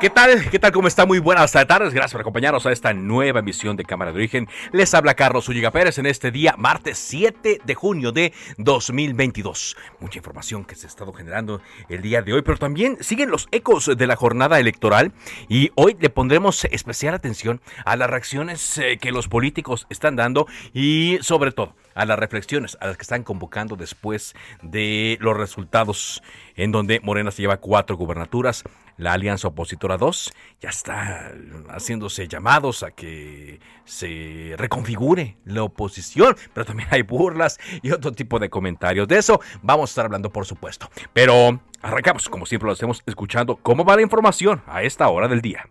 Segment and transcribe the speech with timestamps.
[0.00, 0.48] ¿Qué tal?
[0.48, 0.72] ¿Qué tal?
[0.72, 1.04] ¿Cómo está?
[1.04, 1.92] Muy buenas tardes.
[1.92, 4.48] Gracias por acompañarnos a esta nueva emisión de Cámara de Origen.
[4.72, 9.76] Les habla Carlos Ulliga Pérez en este día, martes 7 de junio de 2022.
[10.00, 13.46] Mucha información que se ha estado generando el día de hoy, pero también siguen los
[13.52, 15.12] ecos de la jornada electoral
[15.50, 20.46] y hoy le pondremos especial atención a las reacciones eh, que los políticos están dando
[20.72, 26.22] y sobre todo a las reflexiones a las que están convocando después de los resultados
[26.56, 28.64] en donde Morena se lleva cuatro gubernaturas,
[29.00, 31.32] la alianza opositora 2 ya está
[31.70, 38.38] haciéndose llamados a que se reconfigure la oposición, pero también hay burlas y otro tipo
[38.38, 39.08] de comentarios.
[39.08, 40.90] De eso vamos a estar hablando, por supuesto.
[41.12, 45.40] Pero arrancamos, como siempre lo hacemos, escuchando cómo va la información a esta hora del
[45.40, 45.68] día.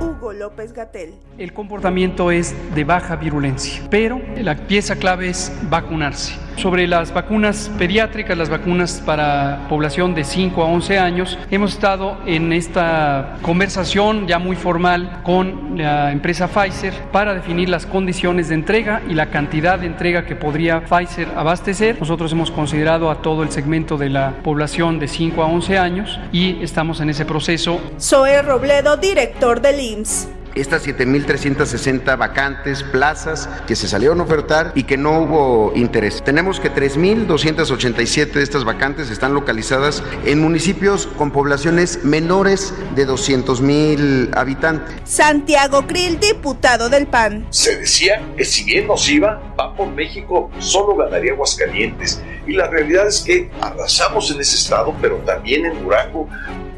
[0.00, 1.14] Hugo López Gatel.
[1.36, 6.34] El comportamiento es de baja virulencia, pero la pieza clave es vacunarse.
[6.56, 12.18] Sobre las vacunas pediátricas, las vacunas para población de 5 a 11 años, hemos estado
[12.26, 18.54] en esta conversación ya muy formal con la empresa Pfizer para definir las condiciones de
[18.54, 21.98] entrega y la cantidad de entrega que podría Pfizer abastecer.
[21.98, 26.20] Nosotros hemos considerado a todo el segmento de la población de 5 a 11 años
[26.32, 27.80] y estamos en ese proceso.
[27.98, 34.84] Zoe Robledo, director del IMSS estas 7.360 vacantes, plazas que se salieron a ofertar y
[34.84, 36.22] que no hubo interés.
[36.22, 44.36] Tenemos que 3.287 de estas vacantes están localizadas en municipios con poblaciones menores de 200.000
[44.36, 44.96] habitantes.
[45.04, 47.46] Santiago Krill, diputado del PAN.
[47.50, 52.22] Se decía que si bien nos iba, va por México solo ganaría Aguascalientes.
[52.46, 56.28] Y la realidad es que arrasamos en ese estado, pero también en Durango.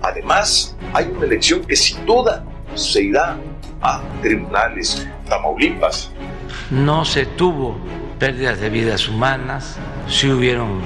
[0.03, 3.39] Además, hay una elección que sin duda se irá
[3.85, 6.11] a tribunales, Tamaulipas.
[6.71, 7.77] No se tuvo
[8.19, 9.77] pérdidas de vidas humanas,
[10.09, 10.81] sí hubieron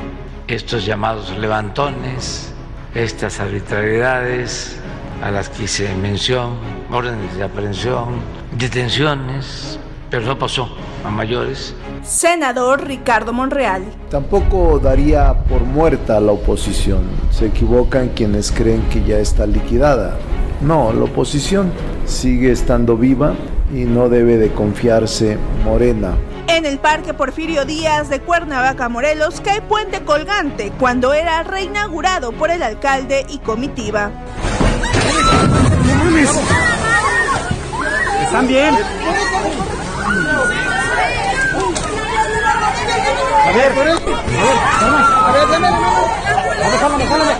[0.49, 2.53] estos llamados levantones,
[2.95, 4.79] estas arbitrariedades
[5.23, 6.55] a las que hice mención,
[6.91, 8.21] órdenes de aprehensión,
[8.57, 9.79] detenciones,
[10.11, 10.69] pero no pasó
[11.05, 11.75] a mayores.
[12.03, 13.85] Senador Ricardo Monreal.
[14.11, 17.03] Tampoco daría por muerta a la oposición.
[17.31, 20.17] Se equivocan quienes creen que ya está liquidada.
[20.61, 21.73] No, la oposición
[22.05, 23.35] sigue estando viva
[23.73, 26.17] y no debe de confiarse Morena.
[26.49, 32.51] En el Parque Porfirio Díaz de Cuernavaca, Morelos, cae puente colgante cuando era reinaugurado por
[32.51, 34.11] el alcalde y comitiva.
[38.25, 38.75] ¿Están bien?
[43.45, 45.61] A ver, a ver,
[46.99, 47.38] ver.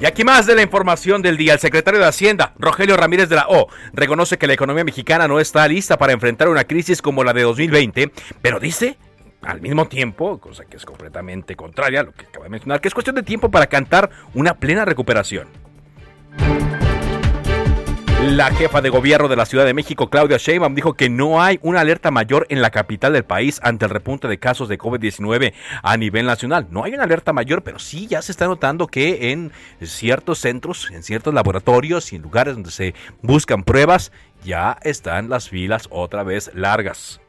[0.00, 1.54] Y aquí más de la información del día.
[1.54, 5.40] El secretario de Hacienda, Rogelio Ramírez de la O, reconoce que la economía mexicana no
[5.40, 8.96] está lista para enfrentar una crisis como la de 2020, pero dice
[9.42, 12.88] al mismo tiempo, cosa que es completamente contraria a lo que acaba de mencionar, que
[12.88, 15.48] es cuestión de tiempo para cantar una plena recuperación.
[18.20, 21.60] La jefa de gobierno de la Ciudad de México, Claudia Sheinbaum, dijo que no hay
[21.62, 25.54] una alerta mayor en la capital del país ante el repunte de casos de COVID-19
[25.84, 26.66] a nivel nacional.
[26.68, 30.90] No hay una alerta mayor, pero sí ya se está notando que en ciertos centros,
[30.90, 32.92] en ciertos laboratorios y en lugares donde se
[33.22, 34.10] buscan pruebas,
[34.44, 37.20] ya están las filas otra vez largas.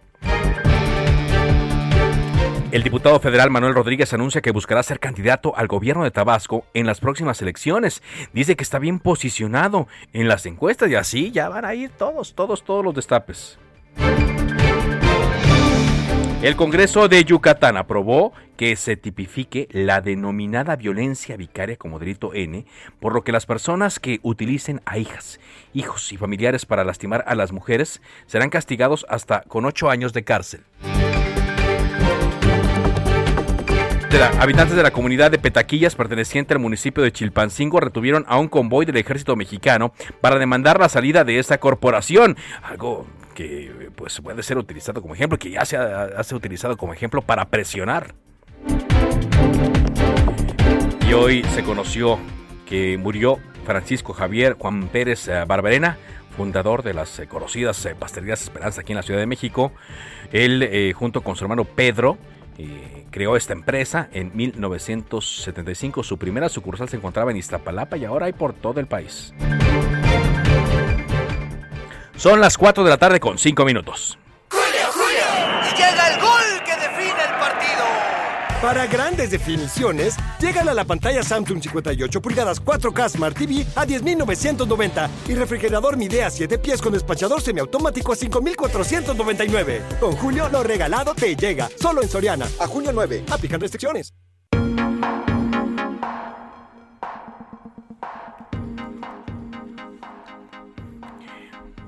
[2.71, 6.85] El diputado federal Manuel Rodríguez anuncia que buscará ser candidato al gobierno de Tabasco en
[6.85, 8.03] las próximas elecciones.
[8.31, 12.35] Dice que está bien posicionado en las encuestas y así ya van a ir todos,
[12.35, 13.57] todos, todos los destapes.
[16.43, 22.65] El Congreso de Yucatán aprobó que se tipifique la denominada violencia vicaria como delito N,
[22.99, 25.39] por lo que las personas que utilicen a hijas,
[25.73, 30.23] hijos y familiares para lastimar a las mujeres serán castigados hasta con ocho años de
[30.23, 30.61] cárcel.
[34.39, 38.85] Habitantes de la comunidad de Petaquillas, perteneciente al municipio de Chilpancingo, retuvieron a un convoy
[38.85, 42.35] del ejército mexicano para demandar la salida de esta corporación.
[42.63, 46.93] Algo que pues, puede ser utilizado como ejemplo, que ya se ha, ha utilizado como
[46.93, 48.13] ejemplo para presionar.
[51.07, 52.19] Y hoy se conoció
[52.65, 55.97] que murió Francisco Javier Juan Pérez eh, Barberena,
[56.35, 59.71] fundador de las eh, conocidas eh, Pastelerías Esperanza aquí en la Ciudad de México.
[60.31, 62.19] Él, junto con su hermano Pedro,
[63.11, 66.03] creó esta empresa en 1975.
[66.03, 69.33] Su primera sucursal se encontraba en Iztapalapa y ahora hay por todo el país.
[72.15, 74.17] Son las 4 de la tarde con 5 minutos.
[74.51, 77.85] Y llega el gol que define el partido.
[78.61, 85.09] Para grandes definiciones, llegan a la pantalla Samsung 58 pulgadas 4K Smart TV a 10.990
[85.29, 89.99] y refrigerador Midea 7 pies con despachador semiautomático a 5.499.
[90.01, 91.69] Con Julio, lo regalado te llega.
[91.79, 92.47] Solo en Soriana.
[92.59, 93.23] A junio 9.
[93.31, 94.13] Aplican restricciones.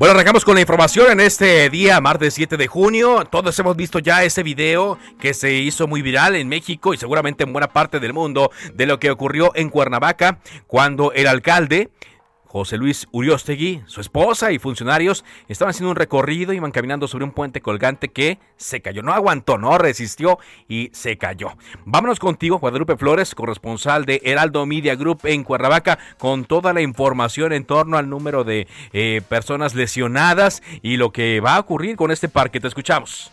[0.02, 3.24] Bueno, arrancamos con la información en este día, martes 7 de junio.
[3.30, 7.44] Todos hemos visto ya ese video que se hizo muy viral en México y seguramente
[7.44, 11.92] en buena parte del mundo de lo que ocurrió en Cuernavaca cuando el alcalde
[12.52, 17.32] José Luis Uriostegui, su esposa y funcionarios estaban haciendo un recorrido, iban caminando sobre un
[17.32, 20.38] puente colgante que se cayó, no aguantó, no resistió
[20.68, 21.54] y se cayó.
[21.86, 27.54] Vámonos contigo, Guadalupe Flores, corresponsal de Heraldo Media Group en Cuernavaca, con toda la información
[27.54, 32.12] en torno al número de eh, personas lesionadas y lo que va a ocurrir con
[32.12, 32.60] este parque.
[32.60, 33.32] Te escuchamos.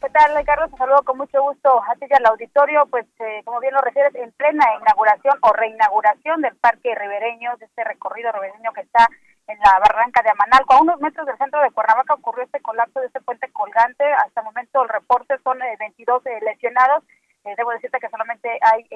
[0.00, 0.70] ¿Qué tal, Carlos?
[0.70, 2.86] Te saludo con mucho gusto a ti y al auditorio.
[2.86, 7.66] Pues, eh, como bien lo refieres, en plena inauguración o reinauguración del Parque Ribereño, de
[7.66, 9.08] este recorrido ribereño que está
[9.48, 13.00] en la barranca de Amanalco, a unos metros del centro de Cuernavaca, ocurrió este colapso
[13.00, 14.04] de este puente colgante.
[14.04, 17.02] Hasta el momento el reporte son 22 eh, lesionados.
[17.44, 18.86] Eh, debo decirte que solamente hay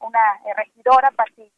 [0.00, 1.50] una regidora, Pati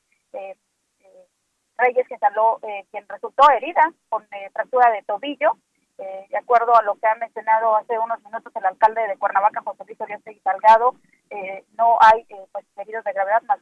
[1.79, 2.61] Reyes, que salió,
[2.93, 5.57] quien resultó herida con fractura de tobillo.
[5.97, 9.63] Eh, de acuerdo a lo que ha mencionado hace unos minutos el alcalde de Cuernavaca,
[9.65, 10.97] José Luis Oriente Salgado,
[11.31, 13.61] eh, no hay eh, pues, heridos de gravedad más,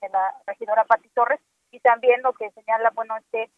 [0.00, 1.40] que la regidora Pati Torres.
[1.72, 3.50] Y también lo que señala, bueno, es que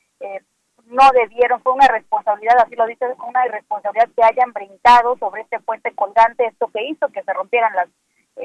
[0.86, 5.60] no debieron, fue una irresponsabilidad, así lo dice, una irresponsabilidad que hayan brincado sobre este
[5.60, 7.88] puente colgante, esto que hizo que se rompieran las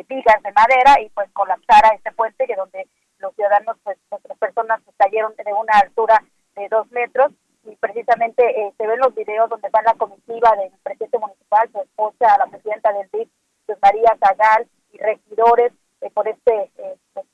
[0.07, 2.89] vigas de madera y pues colapsara este puente, que donde
[3.19, 6.21] los ciudadanos, pues las personas cayeron de una altura
[6.55, 7.31] de dos metros
[7.63, 11.81] y precisamente eh, se ven los videos donde va la comitiva del presidente municipal, su
[11.81, 13.29] esposa, la presidenta del DIF,
[13.65, 15.71] pues María Zagal y regidores
[16.01, 17.25] eh, por este eh, pues,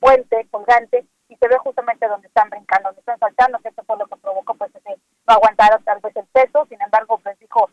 [0.00, 3.96] puente colgante y se ve justamente donde están brincando, donde están saltando, que eso fue
[3.98, 7.68] lo que provocó pues ese no aguantar tal vez el peso, sin embargo pues dijo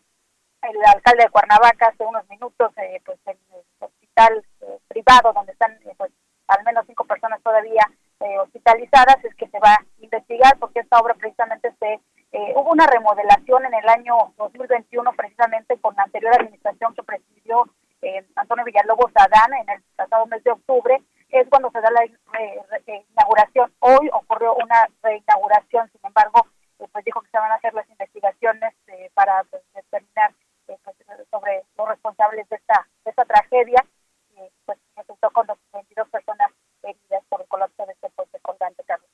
[0.62, 2.72] el alcalde de Cuernavaca hace unos minutos
[3.06, 4.46] pues en el hospital
[4.88, 6.12] privado donde están pues
[6.48, 7.84] al menos cinco personas todavía
[8.20, 9.76] hospitalizadas es que se va
[10.12, 12.00] investigar porque esta obra precisamente se
[12.34, 17.66] eh, hubo una remodelación en el año 2021 precisamente con la anterior administración que presidió
[18.02, 22.06] eh, Antonio Villalobos Adán en el pasado mes de octubre es cuando se da la
[22.06, 23.72] inauguración.
[23.80, 26.46] Hoy ocurrió una reinauguración, sin embargo,
[26.80, 28.74] eh, pues dijo que se van a hacer las investigaciones
[29.14, 30.34] para pues, determinar
[30.66, 30.80] pues,
[31.30, 33.86] sobre los responsables de esta, de esta tragedia.
[34.66, 36.52] pues resultó con 22 personas
[36.84, 39.10] heridas por el colapso de este puente colgante, Carlos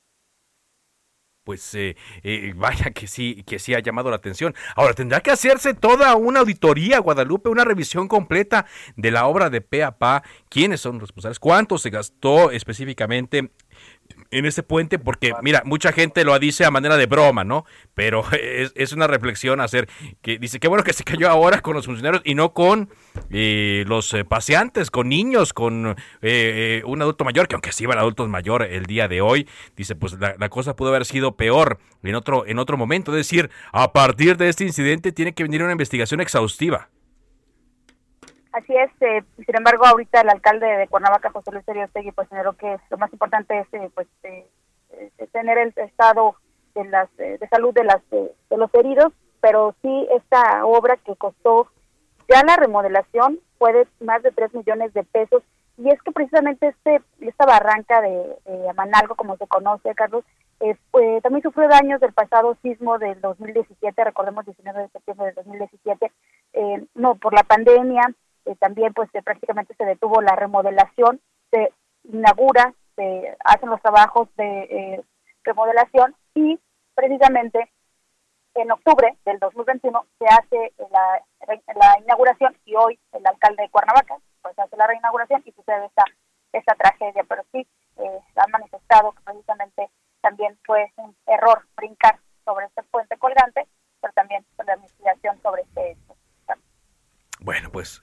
[1.74, 4.54] eh, eh, vaya que sí, que sí ha llamado la atención.
[4.76, 9.60] Ahora tendrá que hacerse toda una auditoría, Guadalupe, una revisión completa de la obra de
[9.60, 13.50] PAPA, quiénes son los responsables, cuánto se gastó específicamente
[14.30, 17.64] en ese puente, porque mira, mucha gente lo dice a manera de broma, ¿no?
[17.94, 18.24] Pero
[18.74, 19.88] es, una reflexión hacer,
[20.22, 22.90] que dice, qué bueno que se cayó ahora con los funcionarios y no con
[23.30, 27.98] eh, los eh, paseantes, con niños, con eh, un adulto mayor, que aunque sí iban
[27.98, 31.78] adultos mayor el día de hoy, dice, pues la, la, cosa pudo haber sido peor
[32.02, 33.12] en otro, en otro momento.
[33.12, 36.88] Es decir, a partir de este incidente tiene que venir una investigación exhaustiva.
[38.58, 42.54] Así es, eh, sin embargo, ahorita el alcalde de Cuernavaca, José Luis Tegui, pues señaló
[42.54, 44.48] que lo más importante es eh, pues eh,
[45.30, 46.34] tener el estado
[46.74, 51.68] de las de salud de las de los heridos, pero sí esta obra que costó
[52.28, 55.44] ya la remodelación fue de más de 3 millones de pesos.
[55.76, 60.24] Y es que precisamente este esta barranca de, Amanalgo, como se conoce, Carlos,
[60.90, 66.12] pues, también sufrió daños del pasado sismo del 2017, recordemos 19 de septiembre del 2017,
[66.96, 68.02] no por la pandemia,
[68.56, 71.72] también pues prácticamente se detuvo la remodelación, se
[72.04, 75.04] inaugura, se hacen los trabajos de
[75.44, 76.58] remodelación y
[76.94, 77.70] precisamente
[78.54, 81.22] en octubre del 2021 se hace la,
[81.74, 86.04] la inauguración y hoy el alcalde de Cuernavaca pues hace la reinauguración y sucede esta,
[86.52, 87.66] esta tragedia, pero sí
[87.98, 89.90] eh, han manifestado que precisamente
[90.20, 93.66] también fue un error brincar sobre este puente colgante,
[94.00, 96.16] pero también por la investigación sobre este hecho.
[97.40, 98.02] Bueno, pues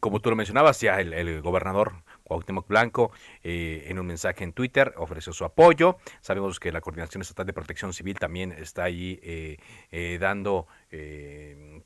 [0.00, 3.10] como tú lo mencionabas, ya el, el gobernador Cuauhtémoc Blanco,
[3.42, 5.98] eh, en un mensaje en Twitter, ofreció su apoyo.
[6.20, 9.58] Sabemos que la Coordinación Estatal de Protección Civil también está ahí eh,
[9.90, 10.68] eh, dando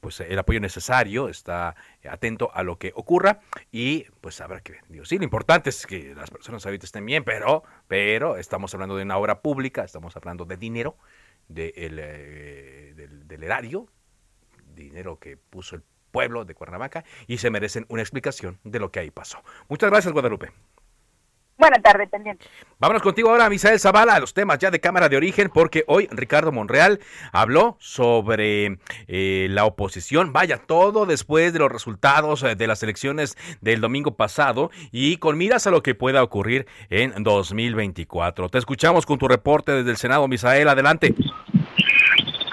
[0.00, 1.76] pues el apoyo necesario, está
[2.08, 5.06] atento a lo que ocurra y pues habrá que ver.
[5.06, 9.02] Sí, lo importante es que las personas ahorita estén bien, pero, pero estamos hablando de
[9.02, 10.96] una obra pública, estamos hablando de dinero,
[11.48, 13.88] de del, del erario,
[14.74, 15.82] dinero que puso el
[16.14, 19.42] pueblo de Cuernavaca y se merecen una explicación de lo que ahí pasó.
[19.68, 20.52] Muchas gracias, Guadalupe.
[21.56, 22.46] Buenas tardes, pendiente.
[22.78, 26.08] Vámonos contigo ahora, Misael Zavala, a los temas ya de Cámara de Origen, porque hoy
[26.10, 27.00] Ricardo Monreal
[27.32, 30.32] habló sobre eh, la oposición.
[30.32, 35.36] Vaya, todo después de los resultados eh, de las elecciones del domingo pasado y con
[35.36, 38.48] miras a lo que pueda ocurrir en 2024.
[38.50, 40.68] Te escuchamos con tu reporte desde el Senado, Misael.
[40.68, 41.14] Adelante.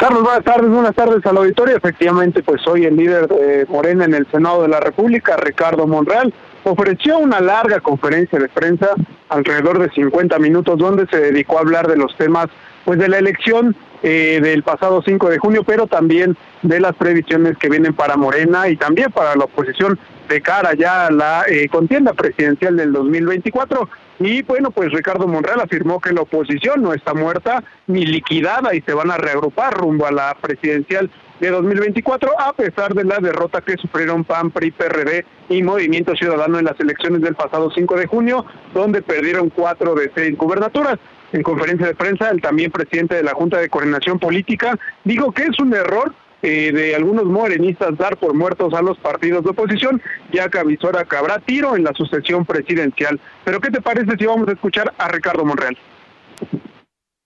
[0.01, 1.77] Carlos, buenas tardes, buenas tardes al auditorio.
[1.77, 6.33] Efectivamente, pues soy el líder de Morena en el Senado de la República, Ricardo Monreal,
[6.63, 8.95] ofreció una larga conferencia de prensa,
[9.29, 12.47] alrededor de 50 minutos, donde se dedicó a hablar de los temas
[12.83, 17.55] pues de la elección eh, del pasado 5 de junio, pero también de las previsiones
[17.59, 21.69] que vienen para Morena y también para la oposición de cara ya a la eh,
[21.69, 23.87] contienda presidencial del 2024.
[24.23, 28.81] Y bueno, pues Ricardo Monreal afirmó que la oposición no está muerta ni liquidada y
[28.81, 31.09] se van a reagrupar rumbo a la presidencial
[31.39, 36.59] de 2024, a pesar de la derrota que sufrieron PAN, PRI, PRD y Movimiento Ciudadano
[36.59, 40.99] en las elecciones del pasado 5 de junio, donde perdieron cuatro de seis gubernaturas.
[41.33, 45.43] En conferencia de prensa, el también presidente de la Junta de Coordinación Política dijo que
[45.45, 50.01] es un error eh, de algunos morenistas dar por muertos a los partidos de oposición,
[50.31, 53.19] ya que avisora que habrá tiro en la sucesión presidencial.
[53.43, 55.77] Pero ¿qué te parece si vamos a escuchar a Ricardo Monreal?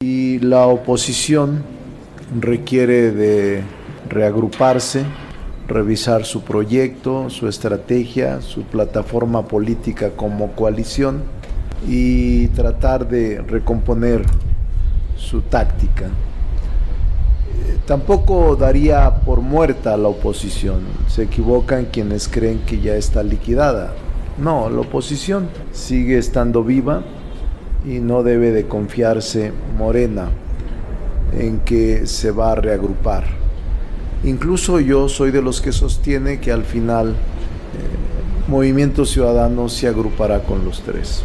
[0.01, 1.63] Y la oposición
[2.39, 3.63] requiere de
[4.09, 5.05] reagruparse,
[5.67, 11.23] revisar su proyecto, su estrategia, su plataforma política como coalición
[11.87, 14.23] y tratar de recomponer
[15.15, 16.09] su táctica
[17.85, 20.81] tampoco daría por muerta la oposición.
[21.07, 23.93] Se equivocan quienes creen que ya está liquidada.
[24.37, 27.03] No, la oposición sigue estando viva
[27.85, 30.29] y no debe de confiarse Morena
[31.37, 33.25] en que se va a reagrupar.
[34.23, 37.13] Incluso yo soy de los que sostiene que al final eh,
[38.47, 41.23] Movimiento Ciudadano se agrupará con los tres.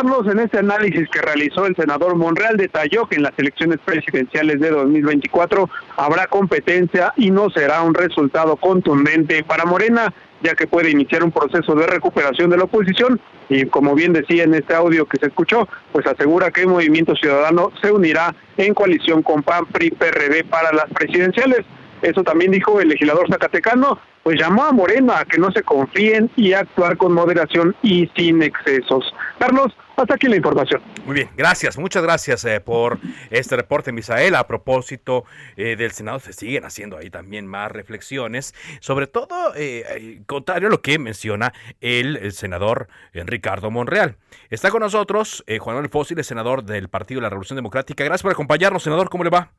[0.00, 4.58] Carlos, en este análisis que realizó el senador Monreal, detalló que en las elecciones presidenciales
[4.58, 10.10] de 2024 habrá competencia y no será un resultado contundente para Morena,
[10.42, 14.44] ya que puede iniciar un proceso de recuperación de la oposición y como bien decía
[14.44, 18.72] en este audio que se escuchó, pues asegura que el Movimiento Ciudadano se unirá en
[18.72, 21.66] coalición con PAN, PRI, PRD para las presidenciales.
[22.00, 26.30] Eso también dijo el legislador zacatecano, pues llamó a Morena a que no se confíen
[26.36, 29.14] y actuar con moderación y sin excesos.
[29.38, 30.80] Carlos, hasta aquí la información.
[31.04, 32.98] Muy bien, gracias, muchas gracias eh, por
[33.30, 34.34] este reporte, Misael.
[34.34, 35.24] A propósito
[35.56, 40.70] eh, del Senado, se siguen haciendo ahí también más reflexiones, sobre todo eh, contrario a
[40.70, 44.16] lo que menciona el, senador Ricardo Monreal.
[44.50, 48.04] Está con nosotros Juan Manuel Fósil, senador del Partido de la Revolución Democrática.
[48.04, 49.08] Gracias por acompañarnos, senador.
[49.08, 49.50] ¿Cómo le va?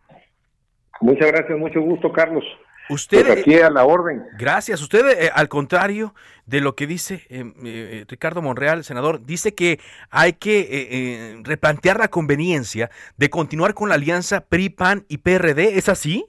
[1.02, 2.44] Muchas gracias, mucho gusto, Carlos.
[2.90, 4.24] Usted, pues aquí a la orden.
[4.38, 4.82] Gracias.
[4.82, 6.14] Usted, eh, al contrario
[6.46, 12.10] de lo que dice eh, eh, Ricardo Monreal, senador, dice que hay que replantear la
[12.10, 15.78] conveniencia de continuar con la alianza PRI, PAN y PRD.
[15.78, 16.26] ¿Es así?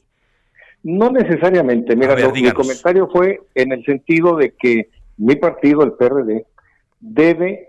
[0.83, 1.97] No necesariamente.
[1.97, 6.47] Mira, mi comentario fue en el sentido de que mi partido, el PRD,
[7.01, 7.69] debe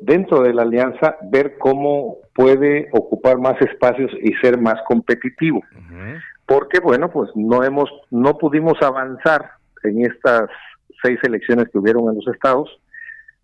[0.00, 5.62] dentro de la alianza ver cómo puede ocupar más espacios y ser más competitivo
[6.46, 9.50] porque bueno, pues no hemos, no pudimos avanzar
[9.82, 10.48] en estas
[11.02, 12.68] seis elecciones que hubieron en los estados,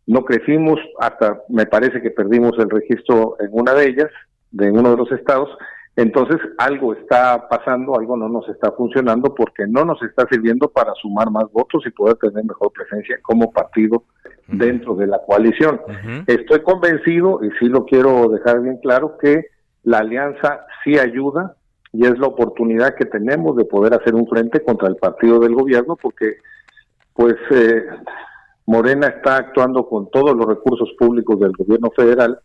[0.06, 4.10] no crecimos hasta, me parece que perdimos el registro en una de ellas,
[4.50, 5.48] de en uno de los estados,
[5.96, 10.94] entonces algo está pasando, algo no nos está funcionando porque no nos está sirviendo para
[10.94, 14.04] sumar más votos y poder tener mejor presencia como partido
[14.46, 15.80] dentro de la coalición.
[16.26, 19.46] Estoy convencido, y sí lo quiero dejar bien claro, que
[19.82, 21.56] la alianza sí ayuda,
[21.92, 25.54] y es la oportunidad que tenemos de poder hacer un frente contra el partido del
[25.54, 26.36] gobierno porque
[27.14, 27.84] pues eh,
[28.66, 32.38] Morena está actuando con todos los recursos públicos del gobierno federal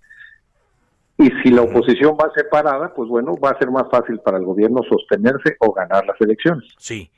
[1.17, 4.43] y si la oposición va separada, pues bueno, va a ser más fácil para el
[4.43, 6.65] gobierno sostenerse o ganar las elecciones.
[6.77, 7.09] Sí.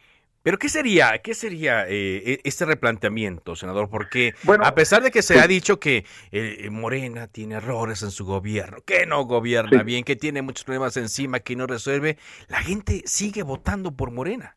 [0.48, 3.90] Pero ¿qué sería, qué sería eh, e, este replanteamiento, senador?
[3.90, 8.26] Porque a pesar de que se ha dicho que eh, Morena tiene errores en su
[8.26, 13.02] gobierno, que no gobierna bien, que tiene muchos problemas encima, que no resuelve, la gente
[13.04, 14.56] sigue votando por Morena.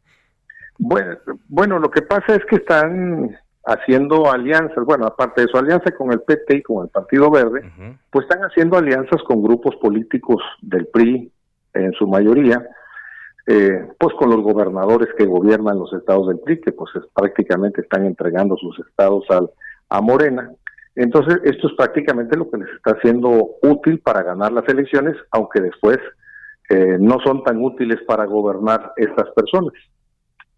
[0.78, 1.16] Bueno,
[1.48, 6.12] bueno, lo que pasa es que están haciendo alianzas, bueno, aparte de su alianza con
[6.12, 7.68] el PT y con el Partido Verde,
[8.10, 11.32] pues están haciendo alianzas con grupos políticos del PRI
[11.74, 12.64] en su mayoría,
[13.46, 18.04] eh, pues con los gobernadores que gobiernan los estados del PRI, que pues prácticamente están
[18.04, 19.50] entregando sus estados al,
[19.88, 20.50] a Morena.
[20.94, 25.60] Entonces, esto es prácticamente lo que les está haciendo útil para ganar las elecciones, aunque
[25.60, 25.98] después
[26.68, 29.72] eh, no son tan útiles para gobernar estas personas.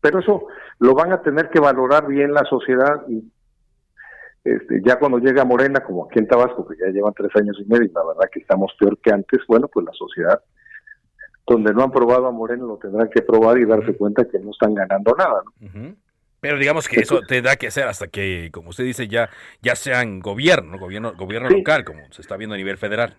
[0.00, 0.46] Pero eso
[0.78, 3.22] lo van a tener que valorar bien la sociedad y
[4.44, 7.64] este, ya cuando llega Morena, como aquí en Tabasco, que ya llevan tres años y
[7.64, 10.40] medio y la verdad que estamos peor que antes, bueno, pues la sociedad
[11.52, 14.50] donde no han probado a Morena lo tendrán que probar y darse cuenta que no
[14.50, 15.42] están ganando nada.
[16.40, 19.30] Pero digamos que eso tendrá que hacer hasta que, como usted dice, ya,
[19.60, 23.14] ya sean gobierno, gobierno, gobierno local, como se está viendo a nivel federal.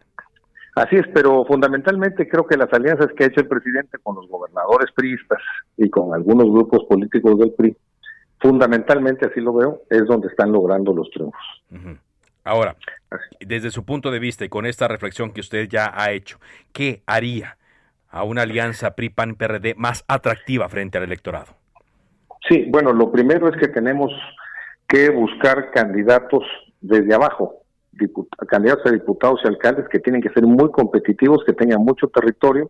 [0.76, 4.28] Así es, pero fundamentalmente creo que las alianzas que ha hecho el presidente con los
[4.28, 5.40] gobernadores priistas
[5.78, 7.78] y con algunos grupos políticos del PRI,
[8.40, 11.42] fundamentalmente así lo veo, es donde están logrando los triunfos.
[12.44, 12.76] Ahora,
[13.40, 16.40] desde su punto de vista y con esta reflexión que usted ya ha hecho,
[16.74, 17.58] ¿qué haría
[18.14, 21.54] a una alianza PRI-PAN-PRD más atractiva frente al electorado?
[22.48, 24.12] Sí, bueno, lo primero es que tenemos
[24.88, 26.44] que buscar candidatos
[26.80, 27.64] desde abajo,
[28.48, 32.70] candidatos a diputados y alcaldes que tienen que ser muy competitivos, que tengan mucho territorio,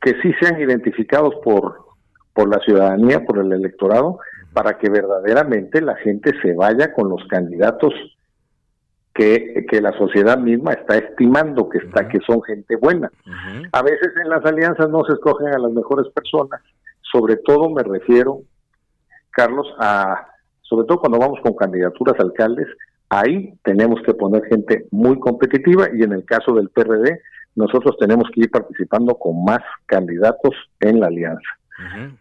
[0.00, 1.86] que sí sean identificados por,
[2.34, 4.18] por la ciudadanía, por el electorado,
[4.52, 7.92] para que verdaderamente la gente se vaya con los candidatos
[9.18, 13.10] que, que la sociedad misma está estimando que está, que son gente buena.
[13.72, 16.62] A veces en las alianzas no se escogen a las mejores personas,
[17.02, 18.42] sobre todo me refiero,
[19.30, 20.28] Carlos, a
[20.62, 22.68] sobre todo cuando vamos con candidaturas a alcaldes,
[23.10, 27.22] Ahí tenemos que poner gente muy competitiva y en el caso del PRD,
[27.54, 31.57] nosotros tenemos que ir participando con más candidatos en la alianza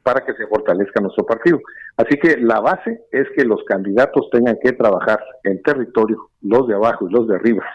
[0.03, 1.59] para que se fortalezca nuestro partido.
[1.95, 6.75] Así que la base es que los candidatos tengan que trabajar en territorio, los de
[6.75, 7.65] abajo y los de arriba,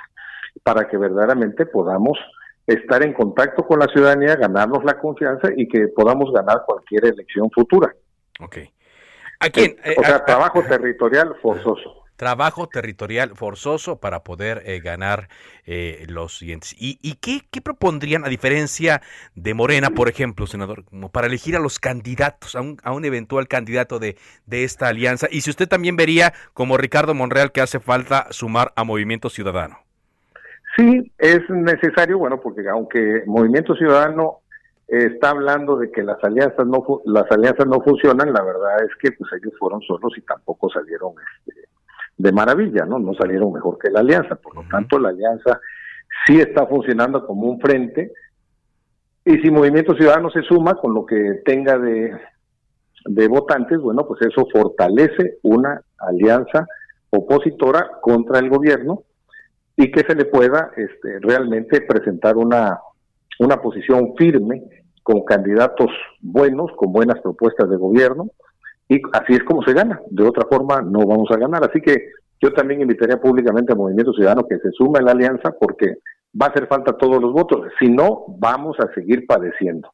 [0.62, 2.18] para que verdaderamente podamos
[2.66, 7.50] estar en contacto con la ciudadanía, ganarnos la confianza y que podamos ganar cualquier elección
[7.50, 7.92] futura.
[8.40, 8.58] Ok.
[9.40, 9.76] ¿A quién?
[9.96, 15.26] o sea, trabajo territorial forzoso trabajo territorial forzoso para poder eh, ganar
[15.66, 16.72] eh, los siguientes.
[16.78, 19.02] ¿Y, y qué, qué, propondrían a diferencia
[19.34, 23.04] de Morena, por ejemplo, senador, como para elegir a los candidatos, a un, a un
[23.04, 25.26] eventual candidato de, de esta alianza?
[25.32, 29.78] Y si usted también vería, como Ricardo Monreal, que hace falta sumar a Movimiento Ciudadano.
[30.76, 34.42] Sí, es necesario, bueno, porque aunque Movimiento Ciudadano
[34.86, 39.10] está hablando de que las alianzas no las alianzas no funcionan, la verdad es que
[39.10, 41.14] pues ellos fueron solos y tampoco salieron
[41.46, 41.71] este,
[42.16, 42.98] de maravilla, ¿no?
[42.98, 45.60] No salieron mejor que la alianza, por lo tanto la alianza
[46.26, 48.12] sí está funcionando como un frente.
[49.24, 52.12] Y si Movimiento Ciudadano se suma con lo que tenga de,
[53.06, 56.66] de votantes, bueno, pues eso fortalece una alianza
[57.10, 59.02] opositora contra el gobierno
[59.76, 62.78] y que se le pueda este, realmente presentar una,
[63.38, 64.62] una posición firme
[65.02, 68.30] con candidatos buenos, con buenas propuestas de gobierno,
[68.92, 70.00] y así es como se gana.
[70.10, 71.64] De otra forma, no vamos a ganar.
[71.64, 75.54] Así que yo también invitaría públicamente al Movimiento Ciudadano que se sume a la alianza
[75.58, 75.98] porque
[76.40, 77.72] va a hacer falta todos los votos.
[77.78, 79.92] Si no, vamos a seguir padeciendo.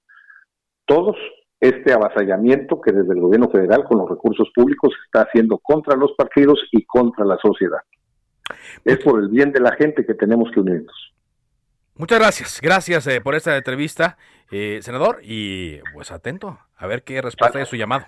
[0.85, 1.17] Todos
[1.61, 6.13] este avasallamiento que desde el gobierno federal con los recursos públicos está haciendo contra los
[6.17, 7.81] partidos y contra la sociedad.
[8.85, 11.15] Es por el bien de la gente que tenemos que unirnos.
[11.95, 14.17] Muchas gracias, gracias eh, por esta entrevista,
[14.53, 18.07] eh, senador, y pues atento a ver qué respuesta es su llamado.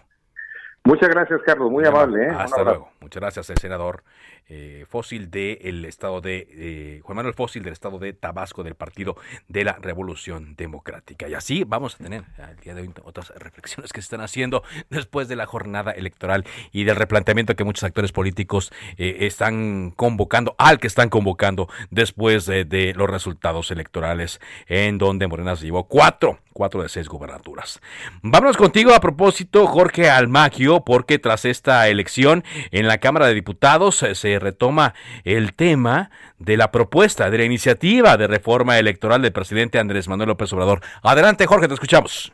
[0.85, 1.71] Muchas gracias, Carlos.
[1.71, 2.27] Muy amable.
[2.27, 2.31] ¿eh?
[2.37, 2.91] Hasta luego.
[3.01, 4.03] Muchas gracias, el senador
[4.51, 9.17] eh, Fósil del estado de eh, Juan Manuel Fósil del estado de Tabasco del Partido
[9.49, 11.29] de la Revolución Democrática.
[11.29, 14.63] Y así vamos a tener al día de hoy otras reflexiones que se están haciendo
[14.91, 20.79] después de la jornada electoral y del replanteamiento que muchos actores políticos están convocando, al
[20.79, 26.83] que están convocando después de los resultados electorales, en donde Morena se llevó cuatro, cuatro
[26.83, 27.81] de seis gobernaturas.
[28.23, 34.03] Vámonos contigo a propósito, Jorge Almaquio porque tras esta elección en la Cámara de Diputados
[34.03, 39.33] eh, se retoma el tema de la propuesta de la iniciativa de reforma electoral del
[39.33, 40.81] presidente Andrés Manuel López Obrador.
[41.03, 42.33] Adelante, Jorge, te escuchamos.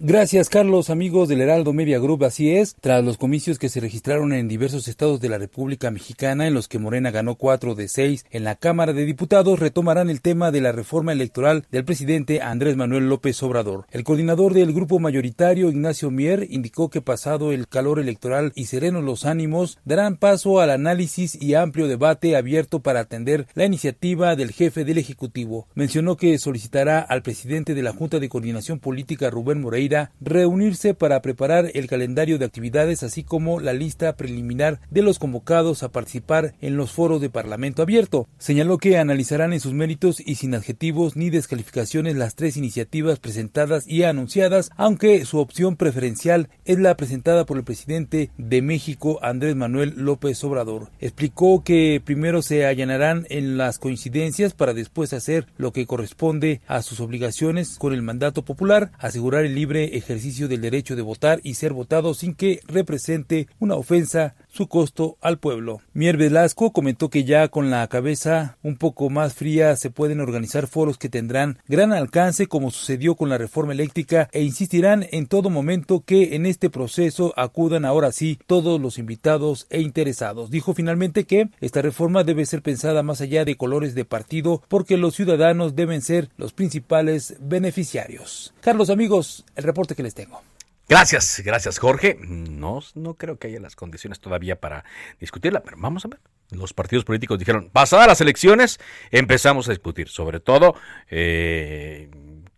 [0.00, 2.22] Gracias, Carlos, amigos del Heraldo Media Group.
[2.22, 6.46] Así es, tras los comicios que se registraron en diversos estados de la República Mexicana,
[6.46, 10.20] en los que Morena ganó cuatro de seis en la Cámara de Diputados, retomarán el
[10.20, 13.86] tema de la reforma electoral del presidente Andrés Manuel López Obrador.
[13.90, 19.02] El coordinador del grupo mayoritario, Ignacio Mier, indicó que pasado el calor electoral y serenos
[19.02, 24.52] los ánimos, darán paso al análisis y amplio debate abierto para atender la iniciativa del
[24.52, 25.66] jefe del Ejecutivo.
[25.74, 29.87] Mencionó que solicitará al presidente de la Junta de Coordinación Política, Rubén Moreira,
[30.20, 35.82] reunirse para preparar el calendario de actividades así como la lista preliminar de los convocados
[35.82, 38.28] a participar en los foros de Parlamento abierto.
[38.38, 43.86] Señaló que analizarán en sus méritos y sin adjetivos ni descalificaciones las tres iniciativas presentadas
[43.86, 49.56] y anunciadas, aunque su opción preferencial es la presentada por el presidente de México, Andrés
[49.56, 50.90] Manuel López Obrador.
[51.00, 56.82] Explicó que primero se allanarán en las coincidencias para después hacer lo que corresponde a
[56.82, 61.54] sus obligaciones con el mandato popular, asegurar el libre ejercicio del derecho de votar y
[61.54, 65.80] ser votado sin que represente una ofensa su costo al pueblo.
[65.92, 70.66] Mier Velasco comentó que ya con la cabeza un poco más fría se pueden organizar
[70.66, 75.50] foros que tendrán gran alcance como sucedió con la reforma eléctrica e insistirán en todo
[75.50, 80.50] momento que en este proceso acudan ahora sí todos los invitados e interesados.
[80.50, 84.96] Dijo finalmente que esta reforma debe ser pensada más allá de colores de partido porque
[84.96, 88.52] los ciudadanos deben ser los principales beneficiarios.
[88.60, 90.40] Carlos amigos, el reporte que les tengo.
[90.88, 92.16] Gracias, gracias Jorge.
[92.20, 94.84] No, no creo que haya las condiciones todavía para
[95.20, 96.20] discutirla, pero vamos a ver.
[96.50, 100.74] Los partidos políticos dijeron, pasadas las elecciones, empezamos a discutir, sobre todo
[101.10, 102.08] eh,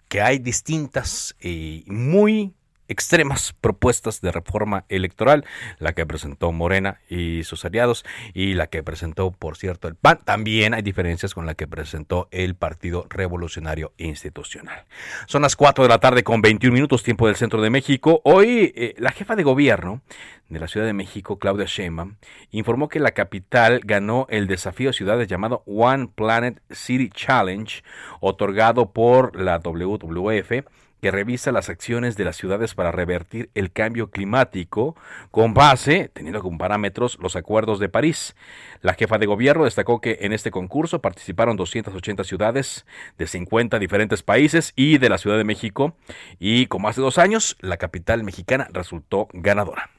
[0.06, 2.54] que hay distintas y muy
[2.90, 5.44] extremas propuestas de reforma electoral,
[5.78, 10.18] la que presentó Morena y sus aliados y la que presentó, por cierto, el PAN.
[10.24, 14.84] También hay diferencias con la que presentó el Partido Revolucionario Institucional.
[15.26, 18.20] Son las 4 de la tarde con 21 minutos tiempo del centro de México.
[18.24, 20.02] Hoy eh, la jefa de gobierno
[20.48, 22.16] de la Ciudad de México, Claudia Sheinbaum,
[22.50, 27.84] informó que la capital ganó el desafío de ciudades llamado One Planet City Challenge,
[28.20, 30.64] otorgado por la WWF
[31.00, 34.96] que revisa las acciones de las ciudades para revertir el cambio climático
[35.30, 38.36] con base, teniendo como parámetros, los acuerdos de París.
[38.82, 42.86] La jefa de gobierno destacó que en este concurso participaron 280 ciudades
[43.18, 45.94] de 50 diferentes países y de la Ciudad de México
[46.38, 49.90] y como hace dos años, la capital mexicana resultó ganadora.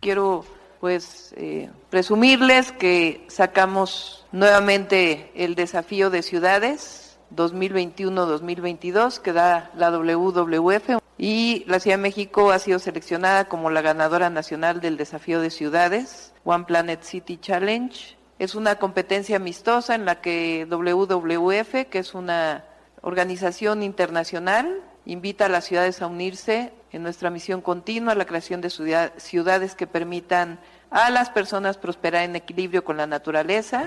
[0.00, 0.44] Quiero
[0.80, 10.98] pues eh, presumirles que sacamos nuevamente el desafío de ciudades 2021-2022 que da la WWF
[11.18, 15.50] y la Ciudad de México ha sido seleccionada como la ganadora nacional del desafío de
[15.50, 18.16] ciudades One Planet City Challenge.
[18.38, 22.64] Es una competencia amistosa en la que WWF, que es una
[23.00, 28.70] organización internacional, invita a las ciudades a unirse en nuestra misión continua, la creación de
[28.70, 30.58] ciudades que permitan
[30.90, 33.84] a las personas prosperar en equilibrio con la naturaleza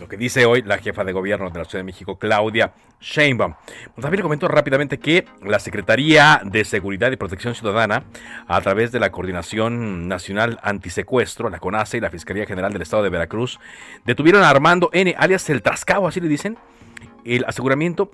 [0.00, 3.54] lo que dice hoy la jefa de gobierno de la Ciudad de México, Claudia Sheinbaum.
[3.54, 8.04] Pues también le comento rápidamente que la Secretaría de Seguridad y Protección Ciudadana,
[8.46, 13.02] a través de la Coordinación Nacional Antisecuestro, la CONACE y la Fiscalía General del Estado
[13.02, 13.58] de Veracruz,
[14.04, 16.58] detuvieron a Armando N., alias el Trascao, así le dicen,
[17.24, 18.10] el aseguramiento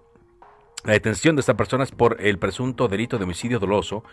[0.85, 4.05] la detención de esta persona es por el presunto delito de homicidio doloso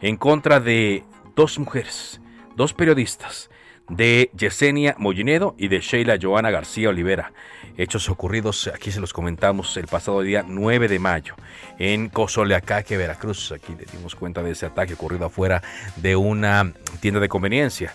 [0.00, 1.04] en contra de
[1.36, 2.22] dos mujeres,
[2.56, 3.50] dos periodistas,
[3.88, 7.32] de Yesenia Mollinedo y de Sheila Joana García Olivera.
[7.76, 11.34] Hechos ocurridos, aquí se los comentamos el pasado día 9 de mayo
[11.78, 13.52] en Cozoleacaque, Veracruz.
[13.52, 15.62] Aquí le dimos cuenta de ese ataque ocurrido afuera
[15.96, 17.94] de una tienda de conveniencia.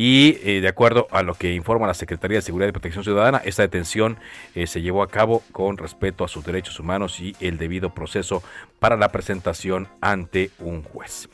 [0.00, 3.42] Y eh, de acuerdo a lo que informa la Secretaría de Seguridad y Protección Ciudadana,
[3.44, 4.16] esta detención
[4.54, 8.44] eh, se llevó a cabo con respeto a sus derechos humanos y el debido proceso
[8.78, 11.28] para la presentación ante un juez.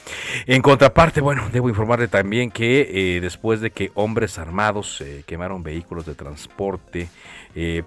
[0.47, 6.07] En contraparte, bueno, debo informarle también que eh, después de que hombres armados quemaron vehículos
[6.07, 7.11] de transporte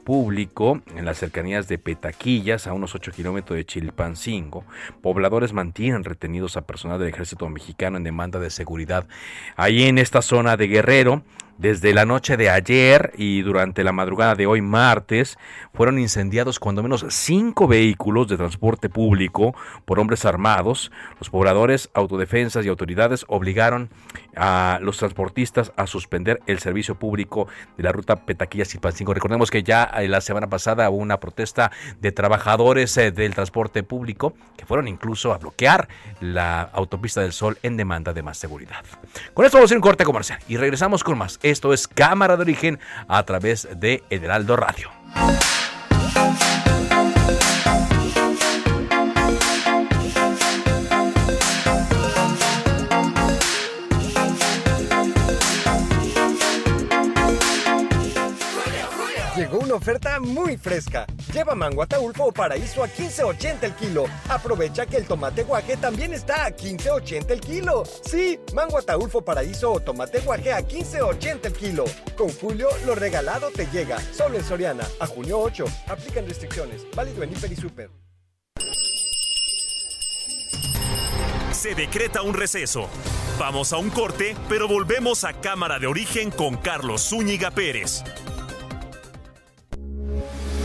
[0.04, 4.64] público en las cercanías de Petaquillas, a unos 8 kilómetros de Chilpancingo,
[5.02, 9.08] pobladores mantienen retenidos a personal del ejército mexicano en demanda de seguridad.
[9.56, 11.24] Ahí en esta zona de Guerrero,
[11.58, 15.40] Desde la noche de ayer y durante la madrugada de hoy martes
[15.74, 20.92] fueron incendiados cuando menos cinco vehículos de transporte público por hombres armados.
[21.20, 23.90] Los pobladores, autodefensas y autoridades obligaron
[24.36, 29.16] a los transportistas a suspender el servicio público de la ruta Petaquilla-Silpancingo.
[29.16, 33.82] Recordemos que ya eh, la semana pasada hubo una protesta de trabajadores eh, del transporte
[33.82, 35.88] público que fueron incluso a bloquear
[36.20, 38.86] la autopista del Sol en demanda de más seguridad.
[39.34, 41.40] Con esto vamos a ir un corte comercial y regresamos con más.
[41.52, 44.92] Esto es Cámara de Origen a través de El Heraldo Radio.
[59.78, 61.06] Oferta muy fresca.
[61.34, 64.06] Lleva mango ataulfo o paraíso a 15.80 el kilo.
[64.30, 67.84] Aprovecha que el tomate guaje también está a 15.80 el kilo.
[67.86, 71.86] Sí, mango ataulfo paraíso o tomate guaje a 15.80 el kilo.
[72.18, 74.00] Con Julio, lo regalado te llega.
[74.14, 74.84] Solo en Soriana.
[75.00, 75.66] A junio 8.
[75.88, 76.86] Aplican restricciones.
[76.96, 77.90] Válido en Hiper y Super.
[81.52, 82.88] Se decreta un receso.
[83.40, 88.04] Vamos a un corte, pero volvemos a Cámara de Origen con Carlos Zúñiga Pérez.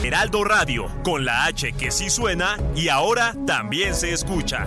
[0.04, 4.66] Heraldo Radio, con la H que sí suena y ahora también se escucha.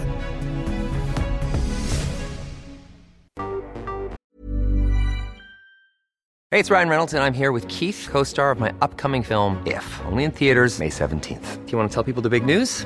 [6.51, 9.61] Hey, it's Ryan Reynolds, and I'm here with Keith, co star of my upcoming film,
[9.65, 11.65] If, only in theaters, May 17th.
[11.65, 12.85] Do you want to tell people the big news?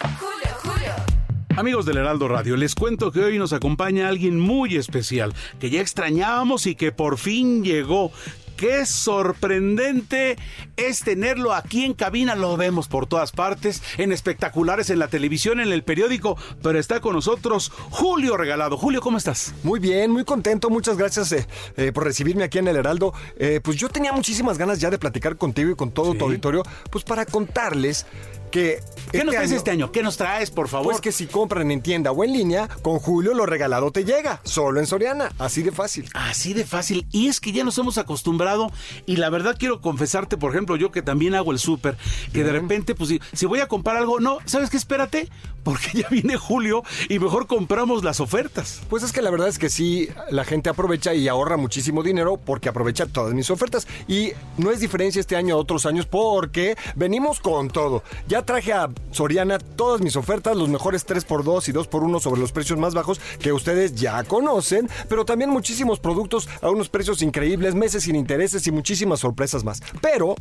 [0.00, 0.92] Julio, Julio.
[1.56, 5.80] Amigos del Heraldo Radio, les cuento que hoy nos acompaña alguien muy especial, que ya
[5.80, 8.12] extrañábamos y que por fin llegó.
[8.56, 10.38] Qué sorprendente
[10.76, 12.34] es tenerlo aquí en cabina.
[12.34, 17.00] Lo vemos por todas partes, en espectaculares, en la televisión, en el periódico, pero está
[17.00, 18.78] con nosotros Julio Regalado.
[18.78, 19.54] Julio, ¿cómo estás?
[19.62, 20.70] Muy bien, muy contento.
[20.70, 23.12] Muchas gracias eh, eh, por recibirme aquí en el Heraldo.
[23.38, 26.62] Eh, pues yo tenía muchísimas ganas ya de platicar contigo y con todo tu auditorio,
[26.90, 28.06] pues para contarles
[28.56, 28.80] que
[29.12, 29.92] ¿Qué nos traes este año?
[29.92, 30.86] ¿Qué nos traes, por favor?
[30.86, 34.40] Pues que si compran en tienda o en línea, con Julio lo regalado te llega,
[34.44, 36.08] solo en Soriana, así de fácil.
[36.14, 37.06] Así de fácil.
[37.12, 38.72] Y es que ya nos hemos acostumbrado
[39.04, 41.98] y la verdad quiero confesarte, por ejemplo, yo que también hago el súper,
[42.32, 44.76] que de repente, pues si, si voy a comprar algo, no, ¿sabes qué?
[44.76, 45.28] Espérate,
[45.66, 48.80] porque ya viene Julio y mejor compramos las ofertas.
[48.88, 52.36] Pues es que la verdad es que sí, la gente aprovecha y ahorra muchísimo dinero
[52.38, 53.88] porque aprovecha todas mis ofertas.
[54.06, 58.04] Y no es diferencia este año a otros años porque venimos con todo.
[58.28, 62.78] Ya traje a Soriana todas mis ofertas, los mejores 3x2 y 2x1 sobre los precios
[62.78, 68.04] más bajos que ustedes ya conocen, pero también muchísimos productos a unos precios increíbles, meses
[68.04, 69.82] sin intereses y muchísimas sorpresas más.
[70.00, 70.36] Pero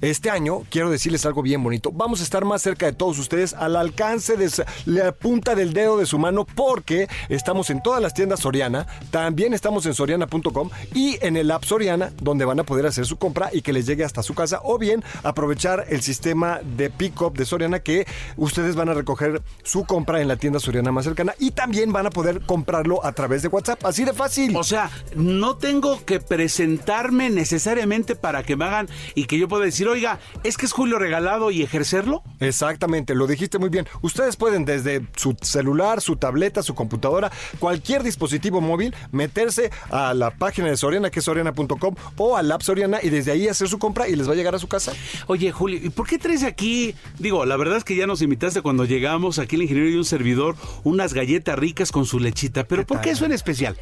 [0.00, 1.90] este año quiero decirles algo bien bonito.
[1.92, 4.50] Vamos a estar más cerca de todos ustedes al alcance de
[4.86, 9.54] la punta del dedo de su mano porque estamos en todas las tiendas Soriana, también
[9.54, 13.50] estamos en soriana.com y en el app Soriana donde van a poder hacer su compra
[13.52, 17.44] y que les llegue hasta su casa o bien aprovechar el sistema de pick-up de
[17.44, 21.52] Soriana que ustedes van a recoger su compra en la tienda Soriana más cercana y
[21.52, 24.56] también van a poder comprarlo a través de WhatsApp, así de fácil.
[24.56, 29.64] O sea, no tengo que presentarme necesariamente para que me hagan y que yo pueda
[29.70, 32.22] decir, oiga, es que es Julio regalado y ejercerlo.
[32.40, 33.86] Exactamente, lo dijiste muy bien.
[34.02, 40.30] Ustedes pueden desde su celular, su tableta, su computadora, cualquier dispositivo móvil, meterse a la
[40.30, 43.78] página de Soriana, que es soriana.com, o al app Soriana y desde ahí hacer su
[43.78, 44.92] compra y les va a llegar a su casa.
[45.26, 46.94] Oye, Julio, ¿y por qué traes aquí?
[47.18, 50.04] Digo, la verdad es que ya nos invitaste cuando llegamos aquí el ingeniero y un
[50.04, 53.76] servidor unas galletas ricas con su lechita, pero ¿por qué eso en especial?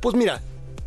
[0.00, 0.40] Pues mira,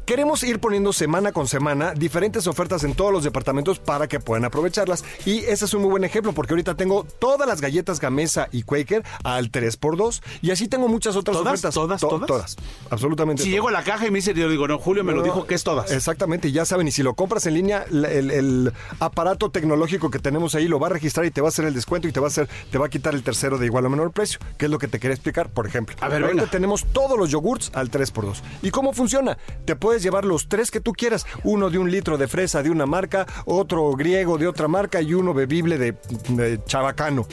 [0.06, 4.46] queremos ir poniendo semana con semana diferentes ofertas en todos los departamentos para que puedan
[4.46, 5.04] aprovecharlas.
[5.26, 8.63] Y ese es un muy buen ejemplo porque ahorita tengo todas las galletas Gamesa y
[8.63, 11.54] Quaker al 3x2 y así tengo muchas otras ¿Todas?
[11.54, 11.74] ofertas.
[11.74, 12.02] ¿Todas?
[12.02, 12.28] To- ¿Todas?
[12.28, 12.56] Todas.
[12.89, 13.44] Absolutamente.
[13.44, 13.54] Si todas.
[13.56, 15.56] llego a la caja y me dice, yo digo, no, Julio me lo dijo que
[15.56, 15.92] es todas.
[15.92, 20.56] Exactamente, ya saben, y si lo compras en línea, el, el aparato tecnológico que tenemos
[20.56, 22.28] ahí lo va a registrar y te va a hacer el descuento y te va
[22.28, 24.72] a hacer, te va a quitar el tercero de igual o menor precio, que es
[24.72, 25.96] lo que te quería explicar, por ejemplo.
[26.02, 26.52] A ver, Ahorita venga.
[26.52, 28.42] tenemos todos los yogurts al 3x2.
[28.62, 29.38] ¿Y cómo funciona?
[29.66, 32.70] Te puedes llevar los tres que tú quieras, uno de un litro de fresa de
[32.70, 35.96] una marca, otro griego de otra marca y uno bebible de,
[36.30, 37.28] de chabacano.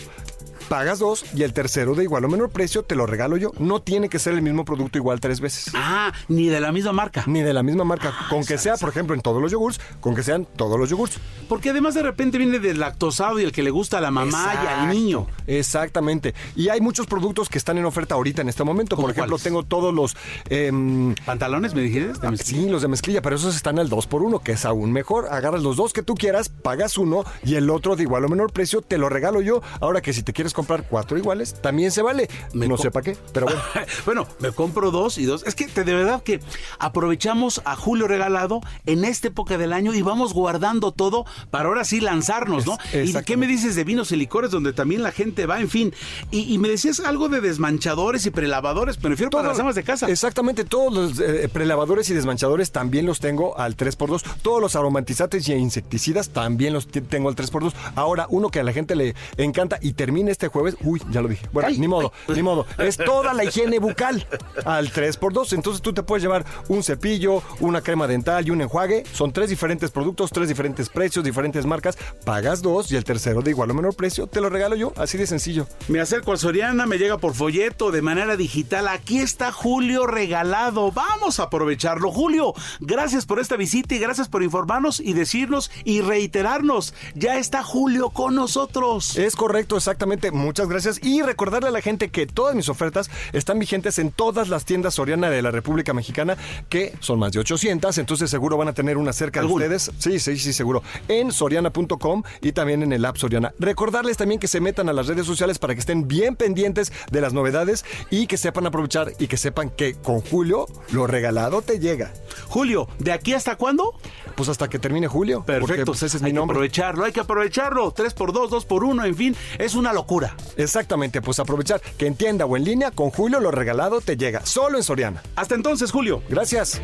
[0.71, 3.51] Pagas dos y el tercero de igual o menor precio te lo regalo yo.
[3.59, 5.73] No tiene que ser el mismo producto igual tres veces.
[5.75, 7.25] Ah, ni de la misma marca.
[7.27, 8.15] Ni de la misma marca.
[8.31, 11.19] con que sea, por ejemplo, en todos los yogurts, con que sean todos los yogurts.
[11.49, 14.55] Porque además de repente viene del lactosado y el que le gusta a la mamá
[14.63, 15.27] y al niño.
[15.49, 16.37] Exactamente.
[16.55, 18.95] Y hay muchos productos que están en oferta ahorita en este momento.
[18.95, 19.43] Por ejemplo, cuáles?
[19.43, 20.17] tengo todos los...
[20.49, 22.13] em, ¿Pantalones me dijiste?
[22.23, 24.93] Ah, sí, los de mezclilla, pero esos están al 2 por 1 que es aún
[24.93, 25.27] mejor.
[25.33, 28.53] Agarras los dos que tú quieras, pagas uno y el otro de igual o menor
[28.53, 29.63] precio te lo regalo yo.
[29.81, 32.29] Ahora que si te quieres comprar cuatro iguales, también se vale.
[32.53, 33.61] no sé para qué, pero bueno.
[34.05, 35.43] bueno, me compro dos y dos.
[35.47, 36.41] Es que de verdad que
[36.79, 41.85] aprovechamos a Julio Regalado en esta época del año y vamos guardando todo para ahora
[41.85, 42.77] sí lanzarnos, ¿no?
[42.93, 45.61] ¿Y qué me dices de vinos y licores donde también la gente va?
[45.61, 45.95] En fin.
[46.31, 49.83] Y, y me decías algo de desmanchadores y prelavadores, pero refiero para las amas de
[49.83, 50.09] casa.
[50.11, 54.23] Exactamente, todos los eh, prelavadores y desmanchadores también los tengo al 3x2.
[54.43, 57.73] Todos los aromatizantes y insecticidas también los tengo al 3x2.
[57.95, 61.29] Ahora, uno que a la gente le encanta y termina este jueves, uy, ya lo
[61.29, 61.47] dije.
[61.53, 62.67] Bueno, ni modo, ni modo.
[62.79, 64.27] Es toda la higiene bucal
[64.65, 65.55] al 3x2.
[65.55, 69.05] Entonces tú te puedes llevar un cepillo, una crema dental y un enjuague.
[69.13, 71.97] Son tres diferentes productos, tres diferentes precios, diferentes marcas.
[72.25, 74.93] Pagas dos y el tercero de igual o menor precio te lo regalo yo.
[74.97, 75.67] Así de sencillo.
[75.89, 78.89] Me acerco al Soriana, me llega por folleto de manera digital.
[78.89, 80.93] Aquí está Julio regalado.
[80.93, 82.11] Vamos a aprovecharlo.
[82.11, 86.95] Julio, gracias por esta visita y gracias por informarnos y decirnos y reiterarnos.
[87.15, 89.17] Ya está Julio con nosotros.
[89.17, 90.30] Es correcto, exactamente.
[90.33, 91.01] Muchas gracias.
[91.03, 94.95] Y recordarle a la gente que todas mis ofertas están vigentes en todas las tiendas
[94.95, 96.37] Soriana de la República Mexicana,
[96.69, 97.99] que son más de 800.
[97.99, 99.91] Entonces seguro van a tener una cerca de ustedes.
[99.99, 100.83] Sí, sí, sí, seguro.
[101.09, 103.53] En soriana.com y también en el app Soriana.
[103.59, 107.21] Recordarles también que se metan a las redes sociales para que estén bien pendientes de
[107.21, 111.79] las novedades y que sepan aprovechar y que sepan que con Julio lo regalado te
[111.79, 112.13] llega.
[112.49, 113.95] Julio, ¿de aquí hasta cuándo?
[114.37, 115.39] Pues hasta que termine Julio.
[115.47, 115.85] Porque Perfecto.
[115.87, 116.55] pues ese es hay mi nombre.
[116.55, 117.93] que aprovecharlo, hay que aprovecharlo.
[117.93, 120.20] 3 por 2 2 por 1 en fin, es una locura.
[120.57, 124.45] Exactamente, pues aprovechar que en tienda o en línea con Julio lo regalado te llega.
[124.45, 125.23] Solo en Soriana.
[125.37, 126.23] Hasta entonces, Julio.
[126.29, 126.81] Gracias.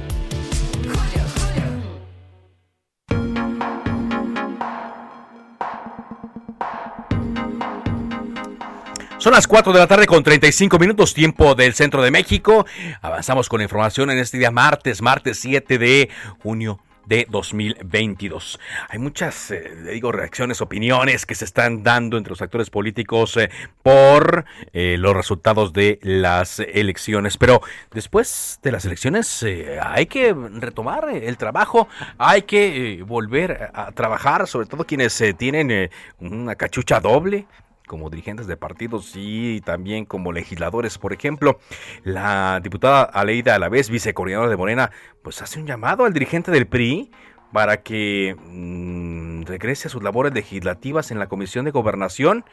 [9.18, 12.64] Son las 4 de la tarde con 35 minutos, tiempo del centro de México.
[13.03, 16.09] Avanzamos con información en este día martes, martes 7 de
[16.42, 18.61] junio de 2022.
[18.88, 23.51] Hay muchas, eh, digo, reacciones, opiniones que se están dando entre los actores políticos eh,
[23.83, 27.37] por eh, los resultados de las elecciones.
[27.37, 31.88] Pero después de las elecciones eh, hay que retomar el trabajo,
[32.19, 37.47] hay que volver a, trabajar, sobre todo quienes tienen una cachucha doble
[37.87, 40.99] como dirigentes de partidos y también como legisladores.
[40.99, 41.59] Por ejemplo,
[42.05, 44.90] la diputada Aleida Alavés, vicecoordinadora de Morena,
[45.22, 47.11] pues hace un llamado al dirigente del PRI
[47.53, 52.44] para que mm, regrese a sus labores legislativas en la Comisión de Gobernación.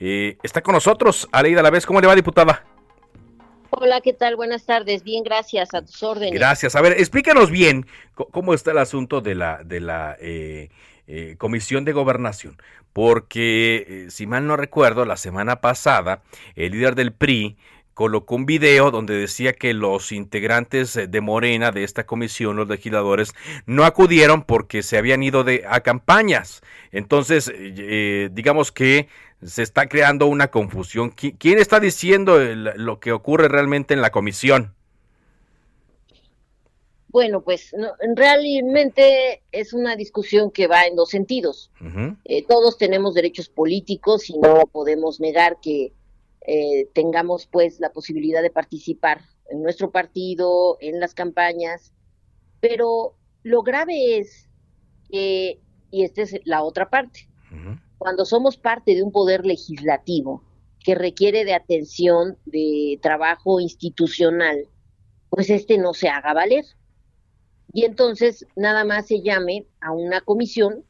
[0.00, 1.86] Eh, está con nosotros Aleida Alavés.
[1.86, 2.64] ¿Cómo le va, diputada?
[3.70, 4.36] Hola, ¿qué tal?
[4.36, 5.04] Buenas tardes.
[5.04, 5.74] Bien, gracias.
[5.74, 6.34] A tus órdenes.
[6.34, 6.74] Gracias.
[6.74, 10.70] A ver, explícanos bien cómo está el asunto de la, de la eh,
[11.08, 12.56] eh, Comisión de Gobernación.
[12.92, 16.22] Porque, eh, si mal no recuerdo, la semana pasada,
[16.54, 17.56] el líder del PRI
[17.94, 22.68] colocó un video donde decía que los integrantes eh, de Morena de esta comisión, los
[22.68, 23.34] legisladores,
[23.66, 26.62] no acudieron porque se habían ido de, a campañas.
[26.92, 29.08] Entonces, eh, eh, digamos que
[29.42, 31.10] se está creando una confusión.
[31.10, 34.74] ¿Qui- ¿Quién está diciendo lo que ocurre realmente en la comisión?
[37.08, 41.70] Bueno, pues no, realmente es una discusión que va en dos sentidos.
[42.24, 45.92] Eh, todos tenemos derechos políticos y no podemos negar que
[46.46, 51.92] eh, tengamos pues la posibilidad de participar en nuestro partido, en las campañas,
[52.60, 54.48] pero lo grave es
[55.10, 57.28] que, y esta es la otra parte,
[57.96, 60.42] cuando somos parte de un poder legislativo
[60.84, 64.68] que requiere de atención, de trabajo institucional,
[65.30, 66.64] pues este no se haga valer.
[67.72, 70.84] Y entonces nada más se llame a una comisión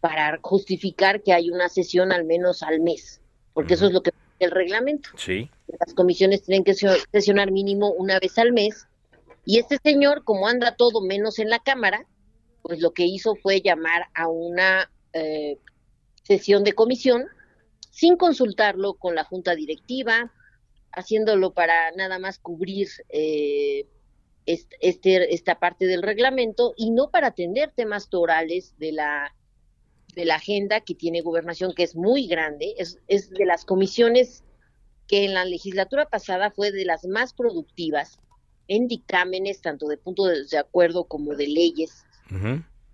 [0.00, 3.20] para justificar que hay una sesión al menos al mes,
[3.52, 5.08] porque eso es lo que el reglamento.
[5.16, 5.50] Sí.
[5.80, 8.86] Las comisiones tienen que sesio- sesionar mínimo una vez al mes
[9.48, 12.04] Y este señor, como anda todo menos en la Cámara,
[12.62, 15.58] pues lo que hizo fue llamar a una eh,
[16.24, 17.26] sesión de comisión
[17.92, 20.32] sin consultarlo con la junta directiva,
[20.92, 23.86] haciéndolo para nada más cubrir eh,
[24.46, 29.34] este, esta parte del reglamento y no para atender temas torales de la
[30.14, 34.44] de la agenda que tiene gobernación, que es muy grande, es, es de las comisiones
[35.06, 38.18] que en la legislatura pasada fue de las más productivas
[38.66, 42.04] en dictámenes, tanto de punto de, acuerdo como de leyes.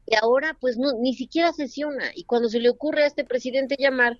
[0.07, 2.11] Y ahora, pues, no, ni siquiera sesiona.
[2.15, 4.19] Y cuando se le ocurre a este presidente llamar,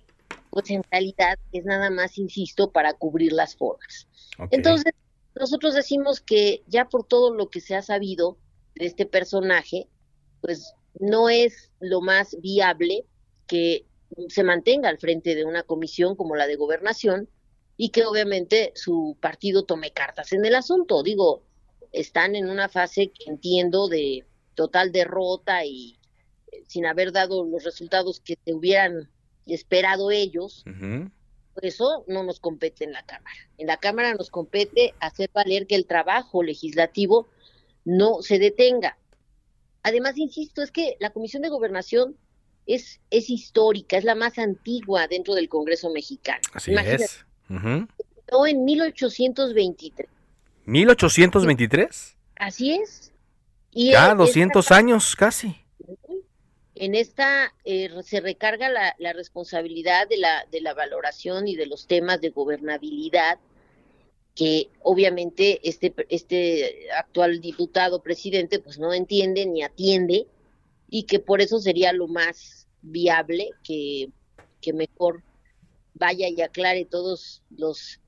[0.49, 4.07] pues en realidad es nada más, insisto, para cubrir las formas.
[4.49, 4.93] Entonces,
[5.35, 8.37] nosotros decimos que ya por todo lo que se ha sabido
[8.75, 9.87] de este personaje,
[10.41, 13.05] pues no es lo más viable
[13.47, 13.85] que
[14.29, 17.29] se mantenga al frente de una comisión como la de gobernación
[17.77, 21.01] y que obviamente su partido tome cartas en el asunto.
[21.01, 21.43] Digo,
[21.91, 25.97] están en una fase que entiendo de total derrota y
[26.51, 29.09] eh, sin haber dado los resultados que se hubieran
[29.45, 30.63] esperado ellos.
[30.63, 31.11] Por
[31.61, 33.35] eso no nos compete en la Cámara.
[33.57, 37.27] En la Cámara nos compete hacer valer que el trabajo legislativo
[37.85, 38.97] no se detenga.
[39.83, 42.15] Además, insisto, es que la Comisión de Gobernación
[42.65, 46.41] es, es histórica, es la más antigua dentro del Congreso mexicano.
[46.53, 47.25] Así es.
[47.49, 47.85] Uh
[48.47, 50.09] en 1823.
[50.65, 52.15] ¿1823?
[52.35, 53.11] Así es.
[53.71, 55.62] Y ya, 200 años casi.
[56.75, 61.67] En esta eh, se recarga la, la, responsabilidad de la, de la valoración y de
[61.67, 63.39] los temas de gobernabilidad
[64.35, 70.27] que obviamente este, este actual diputado presidente pues no entiende ni atiende
[70.89, 74.09] y que por eso sería lo más viable que,
[74.61, 75.23] que mejor
[75.93, 77.99] vaya y aclare todos los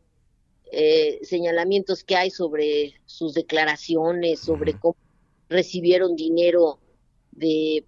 [0.72, 4.98] eh, señalamientos que hay sobre sus declaraciones, sobre cómo
[5.48, 6.80] recibieron dinero
[7.32, 7.86] de,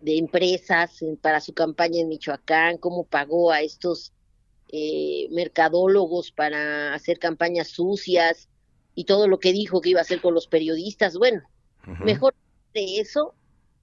[0.00, 4.12] de empresas para su campaña en Michoacán, cómo pagó a estos
[4.68, 8.48] eh, mercadólogos para hacer campañas sucias
[8.94, 11.16] y todo lo que dijo que iba a hacer con los periodistas.
[11.16, 11.42] Bueno,
[12.04, 12.34] mejor
[12.74, 13.34] de eso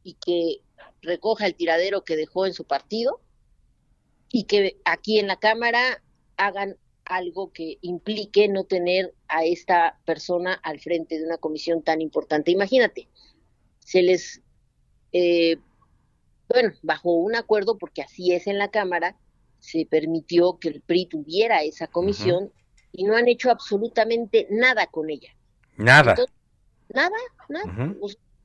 [0.03, 0.61] y que
[1.01, 3.21] recoja el tiradero que dejó en su partido
[4.31, 6.03] y que aquí en la Cámara
[6.37, 12.01] hagan algo que implique no tener a esta persona al frente de una comisión tan
[12.01, 12.51] importante.
[12.51, 13.07] Imagínate,
[13.79, 14.41] se les,
[15.11, 15.57] eh,
[16.49, 19.15] bueno, bajo un acuerdo, porque así es en la Cámara,
[19.59, 22.51] se permitió que el PRI tuviera esa comisión
[22.91, 25.35] y no han hecho absolutamente nada con ella.
[25.77, 26.15] Nada.
[26.89, 27.15] nada,
[27.49, 27.95] nada.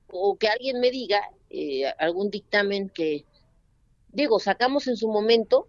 [0.08, 1.20] o, que alguien me diga
[1.50, 3.26] eh, algún dictamen que,
[4.08, 5.68] digo, sacamos en su momento,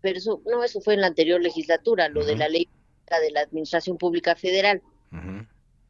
[0.00, 2.68] pero eso, no, eso fue en la anterior legislatura, lo de la ley
[3.22, 4.82] de la Administración Pública Federal.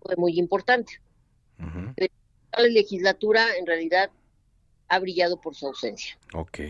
[0.00, 1.00] Fue muy importante.
[1.58, 4.10] la legislatura en realidad
[4.88, 6.16] ha brillado por su ausencia.
[6.32, 6.60] Ok.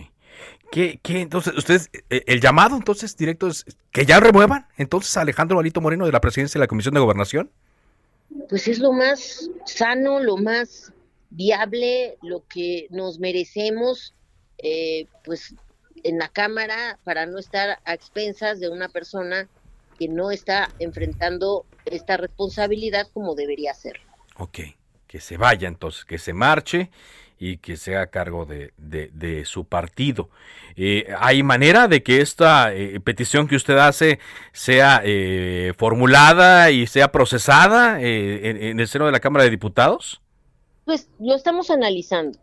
[0.71, 5.21] ¿Qué, qué entonces, ustedes, eh, el llamado entonces directo es que ya remuevan entonces a
[5.21, 7.51] Alejandro Alito Moreno de la presidencia de la Comisión de Gobernación?
[8.49, 10.93] Pues es lo más sano, lo más
[11.31, 14.15] viable, lo que nos merecemos,
[14.59, 15.55] eh, pues
[16.03, 19.49] en la Cámara para no estar a expensas de una persona
[19.99, 24.01] que no está enfrentando esta responsabilidad como debería ser.
[24.37, 24.59] Ok,
[25.07, 26.91] que se vaya entonces, que se marche
[27.39, 30.31] y que sea cargo de, de, su partido.
[30.77, 34.19] Eh, ¿Hay manera de que esta eh, petición que usted hace
[34.53, 40.21] sea eh, formulada y sea procesada en, el seno de la Cámara de Diputados?
[40.85, 42.39] Pues lo estamos analizando.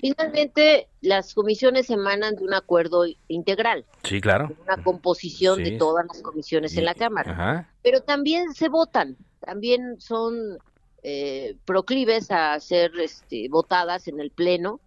[0.00, 3.84] Finalmente, las comisiones emanan de un acuerdo integral.
[4.02, 4.50] Sí, claro.
[4.64, 7.68] Una composición de todas las comisiones en la Cámara.
[7.82, 10.58] Pero también se votan, también son
[11.02, 14.80] eh, proclives a ser este, votadas en el Pleno.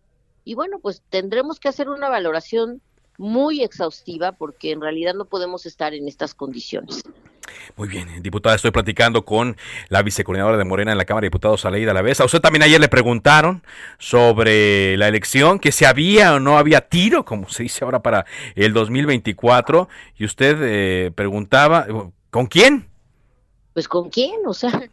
[0.44, 2.82] Y bueno, pues tendremos que hacer una valoración
[3.18, 7.04] muy exhaustiva porque en realidad no podemos estar en estas condiciones.
[7.76, 9.58] Muy bien, diputada, estoy platicando con
[9.90, 12.24] la vicecoordinadora de Morena en la Cámara de Diputados, Aleida Lavesa.
[12.24, 13.64] A usted también ayer le preguntaron
[13.98, 18.26] sobre la elección, que si había o no había tiro, como se dice ahora para
[18.56, 21.88] el 2024, y usted eh, preguntaba,
[22.30, 22.90] ¿con quién?
[23.74, 24.90] Pues con quién, o sea,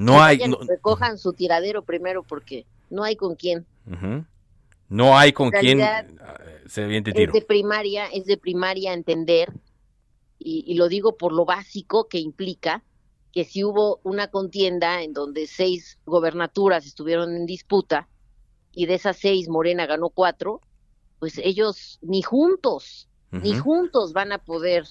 [0.00, 0.40] no hay.
[0.66, 3.66] recojan su tiradero primero porque no hay con quién.
[4.88, 5.80] No hay con quién
[6.66, 7.32] se tiro.
[7.32, 9.52] Es de primaria, es de primaria entender,
[10.38, 12.82] y, lo digo por lo básico que implica
[13.30, 18.08] que si hubo una contienda en donde seis gobernaturas estuvieron en disputa
[18.72, 20.62] y de esas seis Morena ganó cuatro,
[21.18, 24.86] pues ellos ni juntos, ni juntos van a poder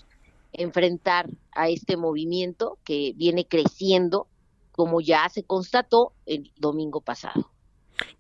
[0.54, 4.28] enfrentar a este movimiento que viene creciendo
[4.80, 7.52] como ya se constató el domingo pasado.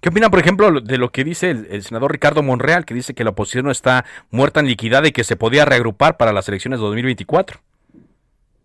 [0.01, 3.23] ¿Qué opina, por ejemplo, de lo que dice el, senador Ricardo Monreal, que dice que
[3.23, 6.81] la oposición no está muerta en liquidez y que se podía reagrupar para las elecciones
[6.81, 7.61] de 2024?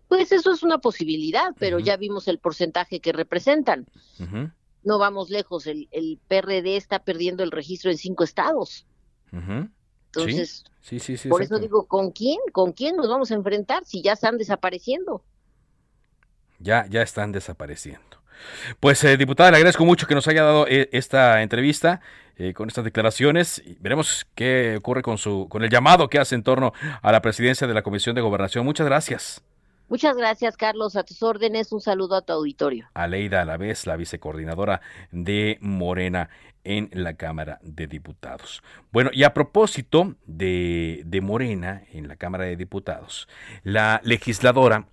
[0.09, 3.87] Pues eso es una posibilidad, pero ya vimos el porcentaje que representan.
[4.83, 8.85] No vamos lejos, el, el, PRD está perdiendo el registro en cinco estados.
[9.31, 12.39] Entonces, sí, sí, sí, por eso digo, ¿con quién?
[12.51, 15.23] ¿Con quién nos vamos a enfrentar si ya están desapareciendo?
[16.59, 18.21] Ya, ya están desapareciendo.
[18.79, 22.01] Pues, eh, diputada, le agradezco mucho que nos haya dado eh, esta entrevista
[22.37, 23.63] eh, con estas declaraciones.
[23.79, 27.67] Veremos qué ocurre con, su, con el llamado que hace en torno a la presidencia
[27.67, 28.65] de la Comisión de Gobernación.
[28.65, 29.43] Muchas gracias.
[29.87, 30.95] Muchas gracias, Carlos.
[30.95, 32.89] A tus órdenes, un saludo a tu auditorio.
[32.95, 34.81] Aleida Alavés, la vicecoordinadora
[35.11, 36.29] de Morena
[36.63, 38.63] en la Cámara de Diputados.
[38.91, 43.27] Bueno, y a propósito de, de Morena en la Cámara de Diputados,
[43.63, 44.87] la legisladora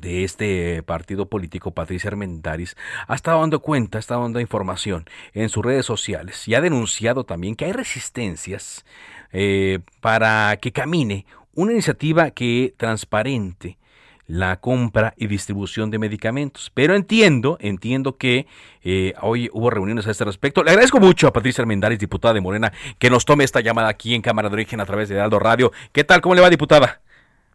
[0.00, 2.76] de este partido político, Patricia Armentaris,
[3.06, 7.24] ha estado dando cuenta, ha estado dando información en sus redes sociales y ha denunciado
[7.24, 8.84] también que hay resistencias
[9.32, 13.78] eh, para que camine una iniciativa que transparente
[14.26, 16.70] la compra y distribución de medicamentos.
[16.72, 18.46] Pero entiendo, entiendo que
[18.82, 20.62] eh, hoy hubo reuniones a este respecto.
[20.62, 24.14] Le agradezco mucho a Patricia Armendáriz, diputada de Morena, que nos tome esta llamada aquí
[24.14, 25.72] en Cámara de Origen a través de Aldo Radio.
[25.92, 26.20] ¿Qué tal?
[26.20, 27.00] ¿Cómo le va, diputada?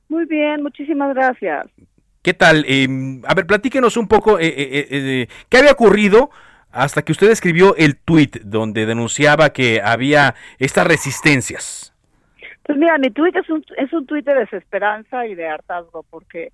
[0.10, 1.68] Muy bien, muchísimas gracias.
[2.22, 2.66] ¿Qué tal?
[2.68, 6.30] Em, a ver, platíquenos un poco eh, eh, eh, qué había ocurrido
[6.72, 11.96] hasta que usted escribió el tuit donde denunciaba que había estas resistencias.
[12.64, 16.52] Pues mira, mi tuit es un, es un tuit de desesperanza y de hartazgo porque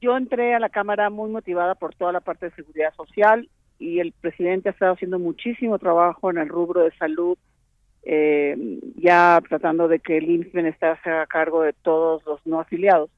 [0.00, 3.48] yo entré a la Cámara muy motivada por toda la parte de seguridad social
[3.78, 7.36] y el presidente ha estado haciendo muchísimo trabajo en el rubro de salud,
[8.04, 13.10] ya tratando de que el INSS Bienestar se haga cargo de todos los no afiliados.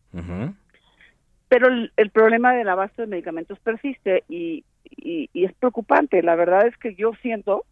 [1.49, 4.65] Pero el, problema del abasto de medicamentos persiste y,
[5.35, 6.23] es preocupante.
[6.23, 7.65] La verdad es que yo siento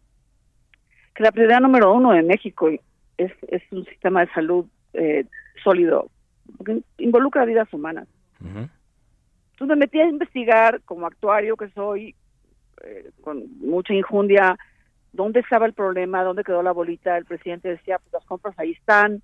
[1.15, 2.69] que la prioridad número uno en México
[3.17, 5.25] es, es un sistema de salud eh,
[5.63, 6.09] sólido,
[6.57, 8.07] porque involucra vidas humanas.
[8.39, 8.69] Entonces
[9.67, 12.15] me metí a investigar como actuario que soy,
[12.83, 14.57] eh, con mucha injundia,
[15.13, 17.17] dónde estaba el problema, dónde quedó la bolita.
[17.17, 19.21] El presidente decía, pues las compras ahí están,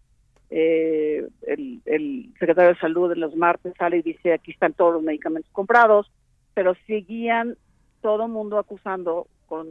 [0.50, 5.04] eh, el, secretario de salud de los martes sale y dice aquí están todos los
[5.04, 6.10] medicamentos comprados,
[6.54, 7.58] pero seguían
[8.02, 9.68] todo el mundo acusando con,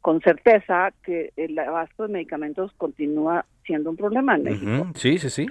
[0.00, 4.86] con, certeza que el abasto de medicamentos continúa siendo un problema en México.
[4.94, 5.46] Sí, sí, sí.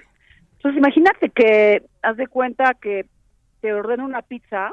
[0.58, 3.06] Entonces imagínate que haz de cuenta que
[3.62, 4.72] te ordena una pizza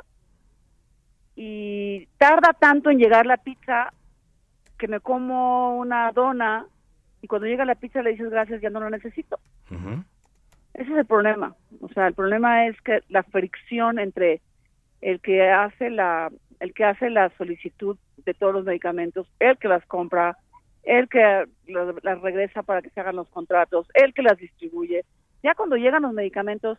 [1.35, 3.93] y tarda tanto en llegar la pizza
[4.79, 6.67] que me como una dona
[7.23, 9.39] y cuando llega la pizza le dices gracias, ya no lo necesito.
[10.75, 11.55] Ese es el problema.
[11.81, 14.41] O sea, el problema es que la fricción entre
[15.01, 19.69] el que hace la el que hace la solicitud de todos los medicamentos, el que
[19.69, 20.39] las compra,
[20.85, 25.05] el que las regresa para que se hagan los contratos, el que las distribuye.
[25.43, 26.79] Ya cuando llegan los medicamentos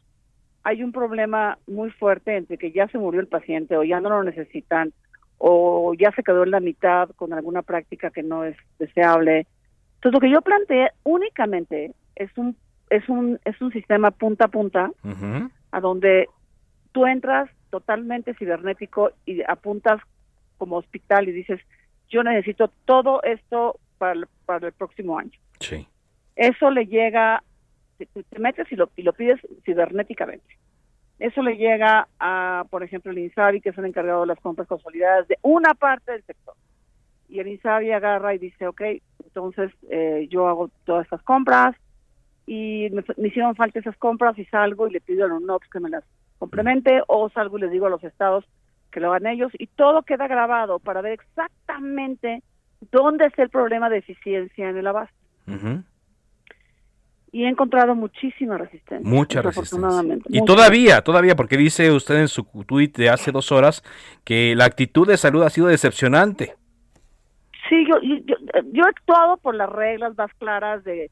[0.63, 4.09] hay un problema muy fuerte entre que ya se murió el paciente o ya no
[4.09, 4.93] lo necesitan
[5.37, 9.47] o ya se quedó en la mitad con alguna práctica que no es deseable
[9.95, 12.55] entonces lo que yo planteé únicamente es un
[12.89, 14.91] es un es un sistema punta a punta
[15.71, 16.27] a donde
[16.91, 20.01] tú entras totalmente cibernético y apuntas
[20.57, 21.59] como hospital y dices
[22.09, 25.37] yo necesito todo esto para el, para el próximo año.
[25.59, 25.87] Sí.
[26.35, 27.43] Eso le llega
[27.97, 28.07] te,
[28.39, 30.57] metes y lo y lo pides cibernéticamente.
[31.19, 34.67] Eso le llega a, por ejemplo, el INSABI, que es el encargado de las compras
[34.67, 36.53] consolidadas de una parte del sector.
[37.27, 38.81] Y el INSABI agarra y dice, ok,
[39.25, 41.75] entonces eh, yo hago todas estas compras
[42.45, 45.79] y me, hicieron falta esas compras y salgo y le pido a los NOPS que
[45.79, 46.03] me las
[46.39, 48.45] complemente o salgo y les digo a los estados
[48.91, 49.51] que lo hagan ellos.
[49.57, 52.43] Y todo queda grabado para ver exactamente
[52.91, 55.15] dónde está el problema de eficiencia en el abasto.
[57.31, 59.07] Y he encontrado muchísima resistencia.
[59.07, 60.17] Mucha resistencia.
[60.29, 63.83] Y todavía, todavía, porque dice usted en su tweet de hace dos horas
[64.23, 66.55] que la actitud de salud ha sido decepcionante.
[67.69, 71.11] Sí, yo, yo, he actuado por las reglas más claras de,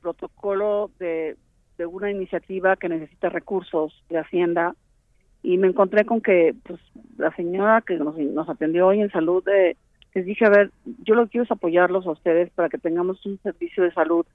[0.00, 1.36] protocolo de,
[1.86, 4.74] una iniciativa que necesita recursos de Hacienda
[5.42, 6.80] y me encontré con que pues
[7.16, 9.76] la señora que nos, nos atendió hoy en salud de,
[10.14, 10.70] les dije, a ver,
[11.04, 14.26] yo lo que quiero es apoyarlos a ustedes para que tengamos un servicio de salud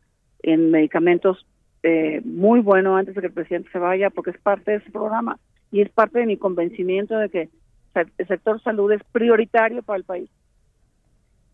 [0.44, 1.46] en medicamentos
[1.82, 4.92] eh, muy bueno antes de que el presidente se vaya, porque es parte de ese
[4.92, 5.40] programa
[5.72, 7.50] y es parte de mi convencimiento de que
[7.96, 10.30] el sector salud es prioritario para el país.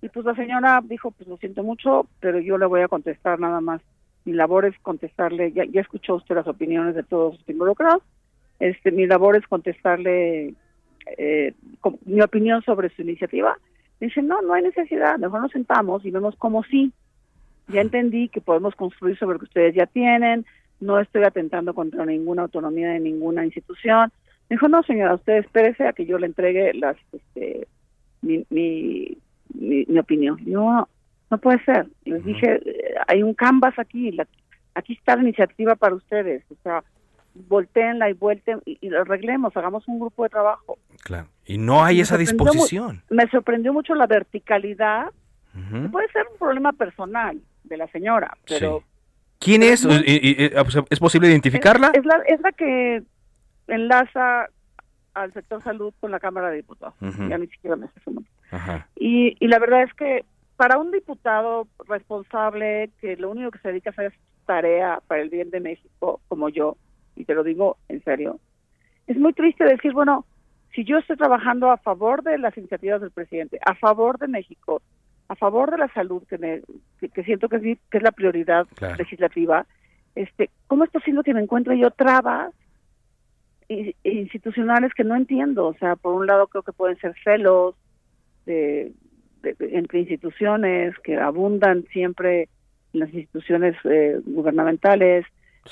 [0.01, 3.39] Y pues la señora dijo, pues lo siento mucho, pero yo le voy a contestar
[3.39, 3.81] nada más.
[4.25, 8.03] Mi labor es contestarle, ya, ya escuchó usted las opiniones de todos los involucrados,
[8.59, 10.53] este, mi labor es contestarle
[11.17, 11.53] eh,
[12.05, 13.57] mi opinión sobre su iniciativa.
[13.99, 16.91] Dice, no, no hay necesidad, mejor nos sentamos y vemos cómo sí.
[17.69, 20.45] Ya entendí que podemos construir sobre lo que ustedes ya tienen,
[20.79, 24.11] no estoy atentando contra ninguna autonomía de ninguna institución.
[24.49, 27.67] Me dijo, no señora, usted espérese a que yo le entregue las, este,
[28.21, 29.17] mi, mi,
[29.53, 30.39] mi, opinión.
[30.45, 30.87] No,
[31.29, 31.87] no puede ser.
[32.05, 32.59] Les dije,
[33.07, 34.17] hay un canvas aquí,
[34.73, 36.43] aquí está la iniciativa para ustedes.
[36.51, 36.83] O sea,
[37.47, 40.77] volteenla y vuelten y, lo arreglemos, hagamos un grupo de trabajo.
[41.03, 41.27] Claro.
[41.45, 43.03] Y no hay esa disposición.
[43.09, 45.07] me sorprendió mucho la verticalidad.
[45.91, 48.83] Puede ser un problema personal de la señora, pero...
[49.39, 49.85] ¿Quién es?
[49.85, 51.91] ¿Es posible identificarla?
[51.93, 53.01] Es, la, es la que
[53.67, 54.47] enlaza
[55.13, 56.95] al sector salud con la Cámara de Diputados.
[56.99, 58.31] Ya ni siquiera me sé su nombre.
[58.97, 60.25] Y, y la verdad es que
[60.57, 65.21] para un diputado responsable que lo único que se dedica a hacer es tarea para
[65.21, 66.75] el bien de México, como yo,
[67.15, 68.39] y te lo digo en serio,
[69.07, 70.25] es muy triste decir, bueno,
[70.75, 74.81] si yo estoy trabajando a favor de las iniciativas del presidente, a favor de México,
[75.29, 76.61] a favor de la salud, que, me,
[77.13, 78.67] que, siento que es, que es la prioridad
[78.97, 79.65] legislativa,
[80.15, 82.51] este, ¿cómo es posible que me encuentre yo trabas
[84.03, 85.67] institucionales que no entiendo?
[85.67, 87.75] O sea, por un lado creo que pueden ser celos
[88.47, 88.91] de,
[89.43, 92.49] entre instituciones que abundan siempre
[92.93, 95.25] en las instituciones eh, gubernamentales,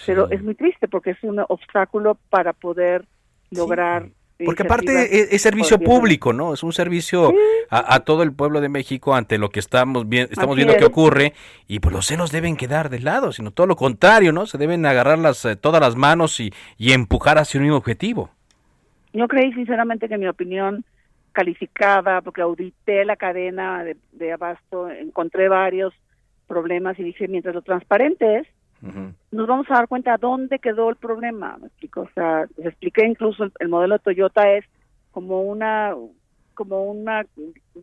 [0.05, 3.05] pero es muy triste porque es un obstáculo para poder
[3.49, 4.09] lograr
[4.45, 6.53] porque aparte es, servicio público, ¿no?
[6.53, 7.33] Es un servicio
[7.69, 11.33] a, todo el pueblo de México ante lo que estamos, bien, estamos viendo que ocurre
[11.67, 14.45] y pues los celos deben quedar de lado, sino todo lo contrario, ¿no?
[14.45, 18.29] Se deben agarrar las, eh, todas las manos y, y empujar hacia un mismo objetivo.
[19.13, 20.85] Yo creí sinceramente que mi opinión
[21.31, 25.93] calificada, porque audité la cadena de, de abasto, encontré varios
[26.47, 28.47] problemas y dije, mientras lo transparente es,
[28.81, 33.05] nos vamos a dar cuenta dónde quedó el problema, me explico, o sea, les expliqué
[33.05, 34.65] incluso el, modelo Toyota es
[35.11, 35.95] como una
[36.53, 37.25] como una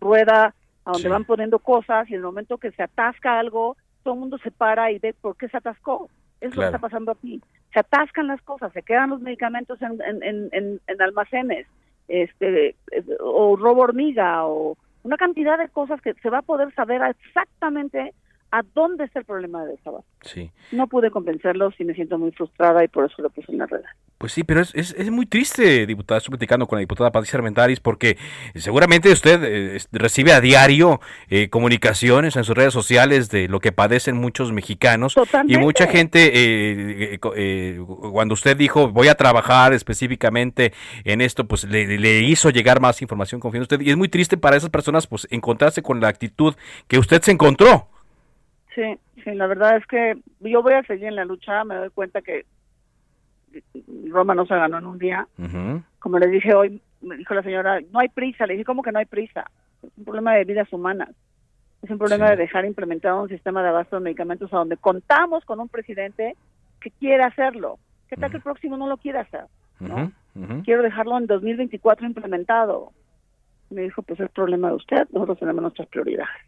[0.01, 4.15] rueda a donde van poniendo cosas y en el momento que se atasca algo, todo
[4.15, 6.09] el mundo se para y ve por qué se atascó.
[6.41, 7.41] Es lo que está pasando aquí.
[7.73, 11.67] Se atascan las cosas, se quedan los medicamentos en, en, en, en almacenes,
[12.09, 12.77] este,
[13.21, 18.13] o robo hormiga, o una cantidad de cosas que se va a poder saber exactamente
[18.55, 20.09] a dónde está el problema de desabasto.
[20.23, 20.53] Sí.
[20.71, 23.67] No pude convencerlos y me siento muy frustrada y por eso lo puse en la
[23.67, 23.81] red.
[24.17, 27.81] Pues sí, pero es, es, muy triste, diputada, estoy platicando con la diputada Patricia Armentaris,
[27.81, 28.17] porque
[28.55, 33.73] seguramente usted eh, recibe a diario eh, comunicaciones en sus redes sociales de lo que
[33.73, 35.17] padecen muchos mexicanos.
[35.49, 37.19] Y mucha gente, eh,
[38.13, 43.03] cuando usted dijo voy a trabajar específicamente en esto, pues le, le hizo llegar más
[43.03, 43.81] información confiando en usted.
[43.85, 46.55] Y es muy triste para esas personas pues encontrarse con la actitud
[46.87, 47.89] que usted se encontró.
[48.75, 51.91] Sí, sí, la verdad es que yo voy a seguir en la lucha, me doy
[51.91, 52.45] cuenta que
[54.09, 55.29] Roma no se ganó en un día.
[55.99, 58.93] Como le dije hoy, me dijo la señora, no hay prisa, le dije, ¿cómo que
[58.93, 59.45] no hay prisa?
[59.83, 61.11] Es un problema de vidas humanas.
[61.83, 65.45] Es un problema de dejar implementado un sistema de abasto de medicamentos a donde contamos
[65.45, 66.35] con un presidente
[66.81, 67.79] que quiere hacerlo.
[68.09, 69.45] ¿Qué tal que el próximo no lo quiere hacer?
[69.81, 70.13] ¿no?
[70.65, 72.93] Quiero dejarlo en 2024 implementado.
[73.71, 76.43] Me dijo, pues es problema de usted, nosotros tenemos nuestras prioridades.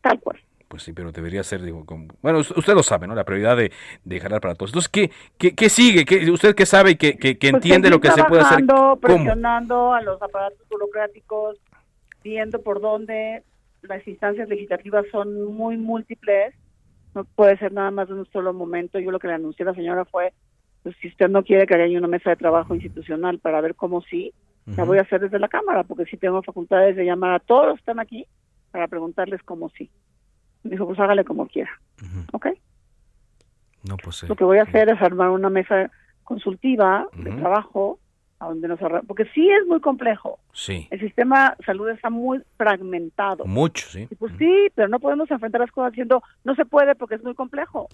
[0.00, 0.38] Tal cual.
[0.68, 1.84] Pues sí, pero debería ser, digo,
[2.22, 3.14] bueno, usted lo sabe, ¿no?
[3.14, 3.70] La prioridad de,
[4.04, 4.70] de jalar para todos.
[4.70, 6.04] Entonces, ¿qué, qué, qué sigue?
[6.04, 8.64] ¿Qué, ¿Usted qué sabe y que, que, pues entiende lo que se puede hacer?
[9.00, 11.58] presionando a los aparatos burocráticos,
[12.22, 13.42] viendo por dónde
[13.82, 16.54] las instancias legislativas son muy múltiples.
[17.14, 18.98] No puede ser nada más de un solo momento.
[18.98, 20.32] Yo lo que le anuncié a la señora fue,
[20.82, 24.02] pues si usted no quiere que haya una mesa de trabajo institucional para ver cómo
[24.02, 24.32] sí,
[24.66, 27.66] la voy a hacer desde la Cámara, porque sí tengo facultades de llamar a todos
[27.66, 28.26] los que están aquí
[28.70, 29.90] para preguntarles cómo sí.
[30.64, 31.70] Dijo, pues hágale como quiera.
[32.32, 32.48] ¿Ok?
[33.88, 35.90] No, pues Lo que voy a hacer es armar una mesa
[36.24, 37.98] consultiva de trabajo
[38.38, 40.38] a donde nos porque sí es muy complejo.
[40.52, 40.88] Sí.
[40.90, 43.44] El sistema de salud está muy fragmentado.
[43.44, 44.08] Mucho, sí.
[44.18, 47.34] pues sí, pero no podemos enfrentar las cosas diciendo no se puede porque es muy
[47.34, 47.88] complejo.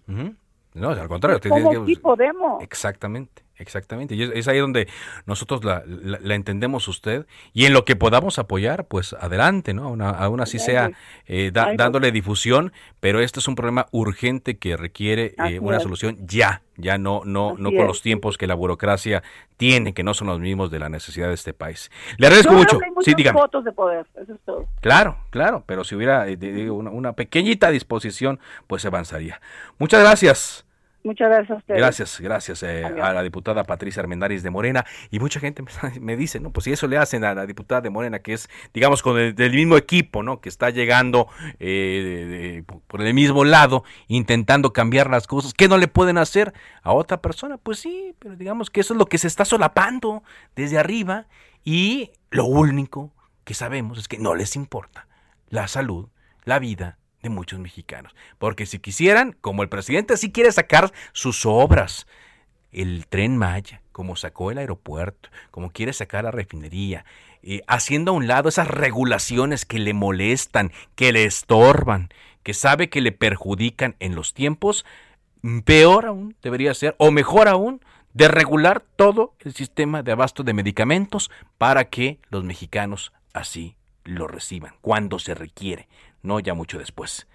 [0.75, 1.41] No, al contrario.
[1.49, 2.63] ¿Cómo sí podemos?
[2.63, 3.43] Exactamente.
[3.61, 4.89] Exactamente, y es, ahí donde
[5.27, 9.95] nosotros la, la, entendemos usted y en lo que podamos apoyar, pues adelante, ¿no?
[10.03, 10.93] aún así sea
[11.27, 16.63] eh, dándole difusión, pero este es un problema urgente que requiere eh, una solución ya,
[16.77, 19.23] ya no no no con los tiempos que la burocracia
[19.59, 21.91] tiene, que no son los mismos de la necesidad de este país.
[22.17, 22.79] Le agradezco mucho.
[23.03, 23.39] sí, dígame.
[23.63, 24.67] De poder, eso es todo.
[24.81, 29.39] Claro, claro, pero si hubiera eh, una, una pequeñita disposición, pues avanzaría.
[29.79, 30.65] Muchas gracias.
[31.03, 31.81] Muchas gracias a ustedes.
[31.81, 34.85] Gracias, gracias eh, a la diputada Patricia Armendáriz de Morena.
[35.11, 35.65] Y mucha gente
[36.01, 38.51] me, dice, no, pues si eso le hacen a la diputada de Morena, que es,
[38.75, 40.41] digamos, con el del mismo equipo, ¿no?
[40.41, 41.29] Que está llegando
[41.59, 46.93] eh, por el mismo lado, intentando cambiar las cosas, ¿qué no le pueden hacer a
[46.93, 47.57] otra persona?
[47.57, 50.23] Pues sí, pero digamos que eso es lo que se está solapando
[50.55, 51.27] desde arriba
[51.65, 53.13] y lo único
[53.45, 55.07] que sabemos es que no les importa
[55.49, 56.09] la salud,
[56.45, 58.15] la vida de muchos mexicanos.
[58.39, 62.07] Porque si quisieran, como el presidente sí quiere sacar sus obras,
[62.73, 67.05] el tren Maya, como sacó el aeropuerto, como quiere sacar la refinería,
[67.43, 72.11] eh, haciendo a un lado esas regulaciones que le molestan, que le estorban,
[72.43, 74.85] que sabe que le perjudican en los tiempos,
[75.65, 77.81] peor aún debería ser, o mejor aún,
[78.13, 84.27] de regular todo el sistema de abasto de medicamentos para que los mexicanos así lo
[84.27, 85.89] reciban, cuando se requiere
[86.23, 87.27] no ya mucho después.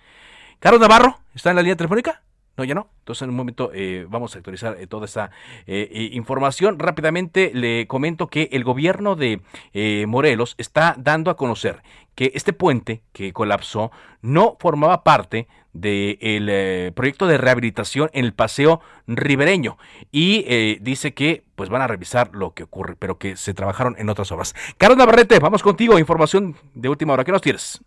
[0.59, 2.22] Carlos Navarro, ¿está en la línea telefónica?
[2.58, 2.88] No, ya no.
[2.99, 5.30] Entonces, en un momento eh, vamos a actualizar eh, toda esa
[5.68, 6.80] eh, información.
[6.80, 9.41] Rápidamente le comento que el gobierno de
[10.08, 11.82] Morelos está dando a conocer
[12.16, 13.91] que este puente que colapsó
[14.22, 19.78] no formaba parte del proyecto de rehabilitación en el paseo ribereño
[20.12, 24.08] y dice que pues van a revisar lo que ocurre, pero que se trabajaron en
[24.08, 24.56] otras obras.
[24.78, 25.99] Carlos Navarrete, vamos contigo.
[25.99, 27.26] Información de última hora.
[27.26, 27.82] ¿Qué nos tienes?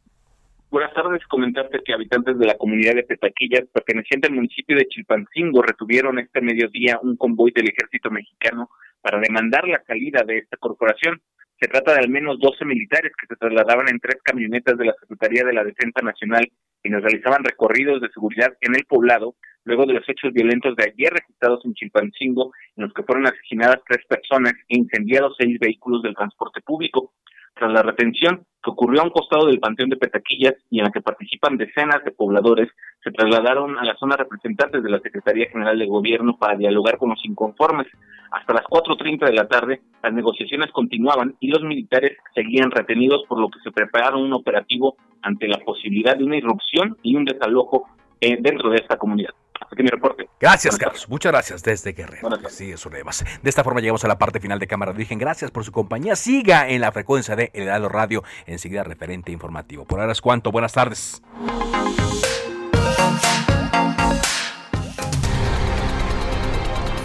[0.70, 5.62] Buenas tardes, comentarte que habitantes de la comunidad de Petaquillas, perteneciente al municipio de Chilpancingo,
[5.62, 8.68] retuvieron este mediodía un convoy del ejército mexicano
[9.00, 11.22] para demandar la salida de esta corporación.
[11.58, 14.94] Se trata de al menos 12 militares que se trasladaban en tres camionetas de la
[15.00, 16.46] Secretaría de la Defensa Nacional
[16.82, 20.84] y nos realizaban recorridos de seguridad en el poblado luego de los hechos violentos de
[20.84, 26.02] ayer registrados en Chilpancingo, en los que fueron asesinadas tres personas e incendiados seis vehículos
[26.02, 27.14] del transporte público
[27.58, 30.90] tras la retención que ocurrió a un costado del Panteón de Petaquillas y en la
[30.90, 32.68] que participan decenas de pobladores,
[33.02, 37.10] se trasladaron a la zona representantes de la Secretaría General de Gobierno para dialogar con
[37.10, 37.86] los inconformes.
[38.30, 43.40] Hasta las 4.30 de la tarde, las negociaciones continuaban y los militares seguían retenidos, por
[43.40, 47.86] lo que se prepararon un operativo ante la posibilidad de una irrupción y un desalojo
[48.20, 49.34] eh, dentro de esta comunidad.
[49.70, 50.28] Aquí mi reporte.
[50.40, 51.08] Gracias, Carlos.
[51.08, 52.28] Muchas gracias desde Guerrero.
[52.48, 55.18] Sí, eso le De esta forma llegamos a la parte final de Cámara de Origen.
[55.18, 56.16] Gracias por su compañía.
[56.16, 59.84] Siga en la frecuencia de El Heraldo Radio, enseguida referente informativo.
[59.84, 60.52] Por ahora es cuanto.
[60.52, 61.22] Buenas tardes.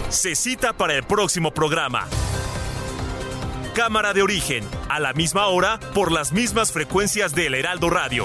[0.08, 2.06] Se cita para el próximo programa.
[3.74, 8.24] Cámara de Origen, a la misma hora, por las mismas frecuencias del Heraldo Radio.